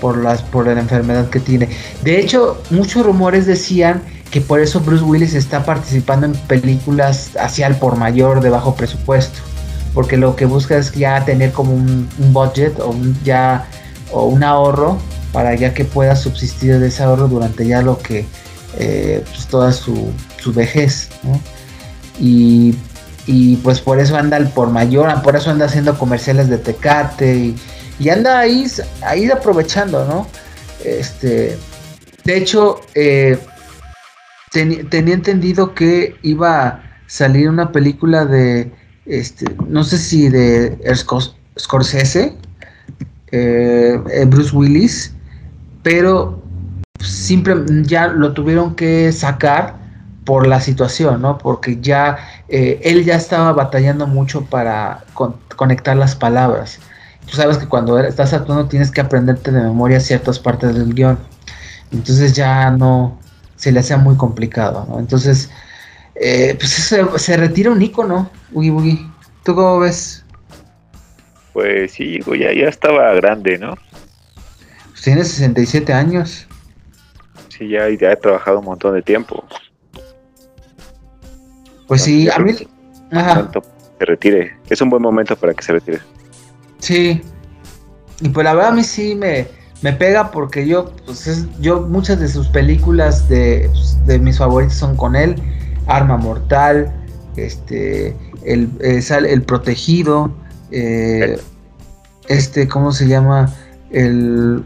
por 0.00 0.18
las 0.18 0.42
por 0.42 0.66
la 0.66 0.78
enfermedad 0.78 1.30
que 1.30 1.40
tiene. 1.40 1.68
De 2.02 2.20
hecho 2.20 2.62
muchos 2.70 3.04
rumores 3.06 3.46
decían 3.46 4.02
que 4.34 4.40
por 4.40 4.58
eso 4.58 4.80
Bruce 4.80 5.04
Willis 5.04 5.32
está 5.34 5.64
participando 5.64 6.26
en 6.26 6.32
películas 6.32 7.30
hacia 7.38 7.68
el 7.68 7.76
por 7.76 7.96
mayor 7.96 8.40
de 8.40 8.50
bajo 8.50 8.74
presupuesto, 8.74 9.38
porque 9.94 10.16
lo 10.16 10.34
que 10.34 10.44
busca 10.44 10.76
es 10.76 10.90
ya 10.90 11.24
tener 11.24 11.52
como 11.52 11.72
un, 11.72 12.08
budget 12.32 12.80
o 12.80 12.88
un, 12.88 13.16
ya 13.22 13.68
o 14.10 14.24
un 14.24 14.42
ahorro 14.42 14.98
para 15.32 15.54
ya 15.54 15.72
que 15.72 15.84
pueda 15.84 16.16
subsistir 16.16 16.80
de 16.80 16.88
ese 16.88 17.04
ahorro 17.04 17.28
durante 17.28 17.64
ya 17.64 17.80
lo 17.80 18.00
que 18.00 18.26
eh, 18.76 19.22
pues 19.24 19.46
toda 19.46 19.70
su, 19.70 20.12
vejez, 20.46 21.10
Y, 22.18 22.74
y, 23.28 23.54
pues 23.58 23.80
por 23.80 24.00
eso 24.00 24.16
anda 24.16 24.36
el 24.36 24.48
por 24.48 24.68
mayor, 24.68 25.22
por 25.22 25.36
eso 25.36 25.52
anda 25.52 25.66
haciendo 25.66 25.96
comerciales 25.96 26.48
de 26.48 26.58
Tecate 26.58 27.36
y, 27.36 27.56
y 28.00 28.08
anda 28.08 28.40
ahí, 28.40 28.66
ahí 29.02 29.30
aprovechando, 29.30 30.04
¿no? 30.06 30.26
Este, 30.84 31.56
de 32.24 32.36
hecho, 32.36 32.80
eh, 32.96 33.38
tenía 34.54 35.14
entendido 35.14 35.74
que 35.74 36.16
iba 36.22 36.66
a 36.66 36.82
salir 37.06 37.48
una 37.48 37.72
película 37.72 38.24
de, 38.24 38.72
este, 39.04 39.46
no 39.68 39.82
sé 39.82 39.98
si 39.98 40.28
de 40.28 40.78
Scorsese, 41.58 42.36
eh, 43.32 44.00
eh, 44.12 44.24
Bruce 44.26 44.54
Willis, 44.56 45.12
pero 45.82 46.40
siempre 47.00 47.54
ya 47.82 48.06
lo 48.06 48.32
tuvieron 48.32 48.76
que 48.76 49.10
sacar 49.12 49.82
por 50.24 50.46
la 50.46 50.60
situación, 50.60 51.20
¿no? 51.20 51.36
Porque 51.36 51.80
ya 51.80 52.16
eh, 52.48 52.80
él 52.84 53.04
ya 53.04 53.16
estaba 53.16 53.52
batallando 53.52 54.06
mucho 54.06 54.44
para 54.46 55.04
conectar 55.56 55.96
las 55.96 56.14
palabras. 56.14 56.78
Tú 57.26 57.36
sabes 57.36 57.58
que 57.58 57.66
cuando 57.66 57.98
estás 57.98 58.32
actuando 58.32 58.66
tienes 58.66 58.90
que 58.90 59.00
aprenderte 59.00 59.50
de 59.50 59.60
memoria 59.60 60.00
ciertas 60.00 60.38
partes 60.38 60.74
del 60.74 60.94
guion. 60.94 61.18
Entonces 61.92 62.34
ya 62.34 62.70
no, 62.70 63.18
se 63.64 63.72
le 63.72 63.80
hacía 63.80 63.96
muy 63.96 64.14
complicado, 64.16 64.84
¿no? 64.90 64.98
Entonces, 64.98 65.50
eh, 66.16 66.54
pues 66.58 66.70
se, 66.70 67.36
retira 67.38 67.70
un 67.70 67.80
icono, 67.80 68.30
Ugi 68.52 68.68
Boogie. 68.68 69.06
¿Tú 69.42 69.54
cómo 69.54 69.78
ves? 69.78 70.22
Pues 71.54 71.92
sí, 71.92 72.20
ya, 72.38 72.52
ya 72.52 72.68
estaba 72.68 73.14
grande, 73.14 73.56
¿no? 73.56 73.74
Pues 74.90 75.00
tiene 75.00 75.24
67 75.24 75.94
años. 75.94 76.46
Sí, 77.48 77.70
ya, 77.70 77.88
ya 77.88 78.12
ha 78.12 78.16
trabajado 78.16 78.58
un 78.58 78.66
montón 78.66 78.96
de 78.96 79.00
tiempo. 79.02 79.42
Pues 81.88 82.02
sí, 82.02 82.28
a 82.28 82.38
mí... 82.38 82.52
Ajá. 83.12 83.50
Se 83.98 84.04
retire. 84.04 84.58
Es 84.68 84.82
un 84.82 84.90
buen 84.90 85.02
momento 85.02 85.36
para 85.36 85.54
que 85.54 85.62
se 85.62 85.72
retire. 85.72 86.00
Sí. 86.80 87.22
Y 88.20 88.28
pues 88.28 88.44
la 88.44 88.52
verdad 88.52 88.72
a 88.72 88.74
mí 88.74 88.84
sí 88.84 89.14
me 89.14 89.48
me 89.84 89.92
pega 89.92 90.30
porque 90.30 90.66
yo, 90.66 90.92
pues 91.04 91.46
yo 91.60 91.82
muchas 91.82 92.18
de 92.18 92.28
sus 92.28 92.48
películas 92.48 93.28
de, 93.28 93.68
pues, 93.70 93.98
de 94.06 94.18
mis 94.18 94.38
favoritos 94.38 94.78
son 94.78 94.96
con 94.96 95.14
él, 95.14 95.36
Arma 95.86 96.16
Mortal, 96.16 96.90
este, 97.36 98.16
el, 98.46 98.70
eh, 98.80 99.04
el 99.28 99.42
Protegido, 99.42 100.32
eh, 100.70 101.38
este, 102.28 102.66
¿cómo 102.66 102.92
se 102.92 103.08
llama? 103.08 103.52
El 103.90 104.64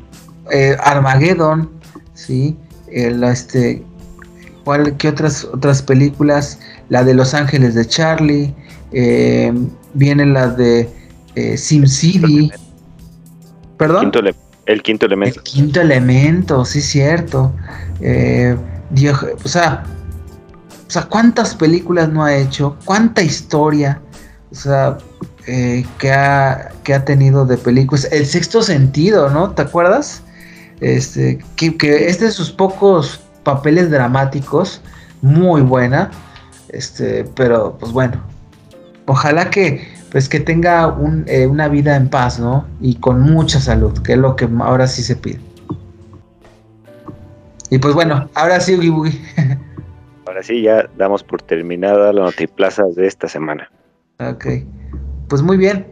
eh, 0.53 0.77
Armageddon, 0.85 1.69
¿sí? 2.14 2.57
El, 2.87 3.25
este, 3.25 3.83
¿cuál, 4.62 4.97
¿Qué 4.99 5.09
otras, 5.09 5.43
otras 5.53 5.83
películas? 5.83 6.61
La 6.91 7.03
de 7.03 7.14
Los 7.14 7.35
Ángeles 7.35 7.75
de 7.75 7.85
Charlie, 7.85 8.55
eh, 8.93 9.53
viene 9.95 10.27
la 10.27 10.47
de 10.47 10.89
eh, 11.35 11.57
SimCity. 11.57 12.53
¿Perdón? 13.77 14.12
El 14.69 14.83
quinto 14.83 15.07
elemento. 15.07 15.41
El 15.41 15.45
quinto 15.45 15.81
elemento, 15.81 16.64
sí, 16.64 16.81
cierto. 16.81 17.53
Eh, 18.01 18.57
o 19.45 19.49
sea, 19.49 19.85
o 20.87 20.91
sea, 20.91 21.03
¿cuántas 21.03 21.55
películas 21.55 22.09
no 22.11 22.23
ha 22.25 22.37
hecho? 22.37 22.77
¿Cuánta 22.85 23.23
historia? 23.23 24.01
O 24.53 24.55
sea, 24.55 24.99
eh, 25.47 25.85
que, 25.99 26.12
ha, 26.12 26.71
que 26.85 26.95
ha 26.95 27.05
tenido 27.05 27.47
de 27.47 27.57
películas. 27.57 28.09
El 28.12 28.27
sexto 28.27 28.62
sentido, 28.62 29.31
¿no? 29.31 29.51
¿Te 29.51 29.62
acuerdas? 29.62 30.23
Este, 30.81 31.39
que, 31.57 31.77
que 31.77 32.09
es 32.09 32.21
de 32.21 32.31
sus 32.31 32.51
pocos 32.51 33.21
papeles 33.43 33.91
dramáticos, 33.91 34.83
muy 35.23 35.62
buena. 35.62 36.11
Este, 36.69 37.25
pero 37.35 37.79
pues 37.79 37.93
bueno, 37.93 38.23
ojalá 39.07 39.49
que 39.49 39.97
pues 40.11 40.28
que 40.28 40.40
tenga 40.40 40.96
eh, 41.26 41.46
una 41.46 41.68
vida 41.68 41.96
en 41.96 42.09
paz, 42.09 42.38
¿no? 42.38 42.66
Y 42.80 42.96
con 42.96 43.20
mucha 43.20 43.61
salud, 43.61 43.98
que 44.02 44.14
es 44.14 44.18
lo 44.18 44.36
que 44.36 44.48
ahora 44.61 44.86
sí 44.86 45.02
se 45.02 45.16
pide. 45.16 45.40
Y 47.70 47.78
pues 47.78 47.94
bueno, 47.94 48.28
ahora 48.34 48.61
sí, 48.61 48.74
Ugi 48.76 49.20
Ahora 50.26 50.42
sí, 50.42 50.62
ya 50.62 50.88
damos 50.96 51.22
por 51.22 51.42
terminada 51.42 52.12
la 52.12 52.22
notiplaza 52.22 52.84
de 52.84 53.06
esta 53.06 53.28
semana. 53.28 53.70
Ok, 54.18 54.46
pues 55.28 55.42
muy 55.42 55.56
bien. 55.56 55.86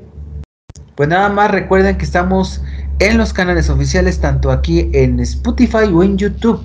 Pues 0.94 1.08
nada 1.08 1.28
más 1.28 1.50
recuerden 1.50 1.96
que 1.98 2.04
estamos 2.04 2.62
en 2.98 3.18
los 3.18 3.32
canales 3.32 3.68
oficiales, 3.68 4.20
tanto 4.20 4.50
aquí 4.50 4.90
en 4.92 5.20
Spotify 5.20 5.90
o 5.92 6.02
en 6.02 6.16
YouTube. 6.16 6.62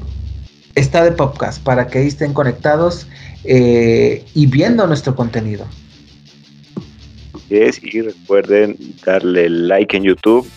Está 0.75 1.03
de 1.03 1.11
podcast 1.11 1.61
para 1.63 1.87
que 1.87 2.05
estén 2.05 2.33
conectados 2.33 3.07
eh, 3.43 4.25
y 4.33 4.47
viendo 4.47 4.87
nuestro 4.87 5.15
contenido 5.15 5.65
y 7.51 8.01
recuerden 8.01 8.77
darle 9.05 9.49
like 9.49 9.97
en 9.97 10.03
YouTube, 10.03 10.49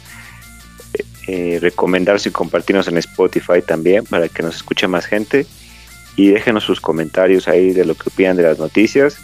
eh, 1.26 1.58
recomendarse 1.60 2.28
y 2.28 2.32
compartirnos 2.32 2.86
en 2.86 2.98
Spotify 2.98 3.60
también 3.66 4.04
para 4.04 4.28
que 4.28 4.42
nos 4.42 4.56
escuche 4.56 4.86
más 4.86 5.06
gente 5.06 5.46
y 6.16 6.28
déjenos 6.28 6.62
sus 6.62 6.80
comentarios 6.80 7.48
ahí 7.48 7.72
de 7.72 7.84
lo 7.84 7.96
que 7.96 8.08
opinan 8.08 8.36
de 8.36 8.44
las 8.44 8.58
noticias 8.58 9.16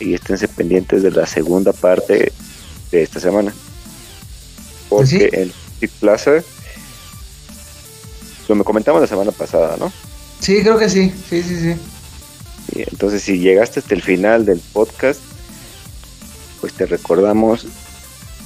y 0.00 0.12
esténse 0.14 0.48
pendientes 0.48 1.02
de 1.02 1.10
la 1.10 1.26
segunda 1.26 1.72
parte 1.72 2.32
de 2.90 3.02
esta 3.02 3.20
semana. 3.20 3.54
Pues 4.90 5.10
Porque 5.10 5.30
en 5.80 5.90
Plaza 6.00 6.42
lo 8.48 8.54
me 8.54 8.64
comentamos 8.64 9.00
la 9.00 9.06
semana 9.06 9.32
pasada, 9.32 9.76
¿no? 9.78 9.90
Sí, 10.40 10.60
creo 10.60 10.76
que 10.76 10.90
sí, 10.90 11.10
sí, 11.30 11.42
sí, 11.42 11.56
sí. 11.56 12.82
entonces, 12.90 13.22
si 13.22 13.38
llegaste 13.38 13.80
hasta 13.80 13.94
el 13.94 14.02
final 14.02 14.44
del 14.44 14.58
podcast, 14.58 15.20
pues 16.62 16.72
te 16.72 16.86
recordamos 16.86 17.66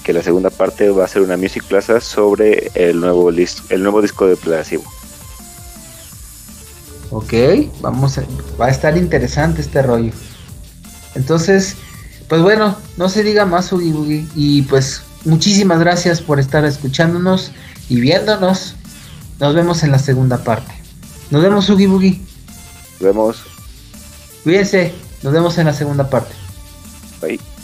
que 0.02 0.14
la 0.14 0.22
segunda 0.22 0.48
parte 0.48 0.88
va 0.88 1.04
a 1.04 1.08
ser 1.08 1.20
una 1.20 1.36
Music 1.36 1.62
Plaza 1.64 2.00
sobre 2.00 2.70
el 2.74 2.98
nuevo, 2.98 3.28
el 3.30 3.82
nuevo 3.82 4.00
disco 4.00 4.26
de 4.26 4.36
Placebo. 4.36 4.84
Ok, 7.10 7.34
vamos 7.82 8.16
a, 8.16 8.24
va 8.58 8.66
a 8.66 8.70
estar 8.70 8.96
interesante 8.96 9.60
este 9.60 9.82
rollo. 9.82 10.12
Entonces, 11.14 11.76
pues 12.26 12.40
bueno, 12.40 12.76
no 12.96 13.10
se 13.10 13.22
diga 13.22 13.44
más 13.44 13.70
Ugi 13.70 13.92
Boogie 13.92 14.26
y 14.34 14.62
pues 14.62 15.02
muchísimas 15.26 15.78
gracias 15.78 16.22
por 16.22 16.40
estar 16.40 16.64
escuchándonos 16.64 17.52
y 17.90 18.00
viéndonos. 18.00 18.76
Nos 19.38 19.54
vemos 19.54 19.82
en 19.82 19.92
la 19.92 19.98
segunda 19.98 20.38
parte. 20.38 20.72
Nos 21.30 21.42
vemos 21.42 21.68
Ugi 21.68 21.86
Boogie. 21.86 22.20
Nos 22.94 23.02
vemos. 23.02 23.44
Cuídense, 24.42 24.94
nos 25.22 25.34
vemos 25.34 25.58
en 25.58 25.66
la 25.66 25.74
segunda 25.74 26.08
parte. 26.08 26.34
Bye. 27.20 27.55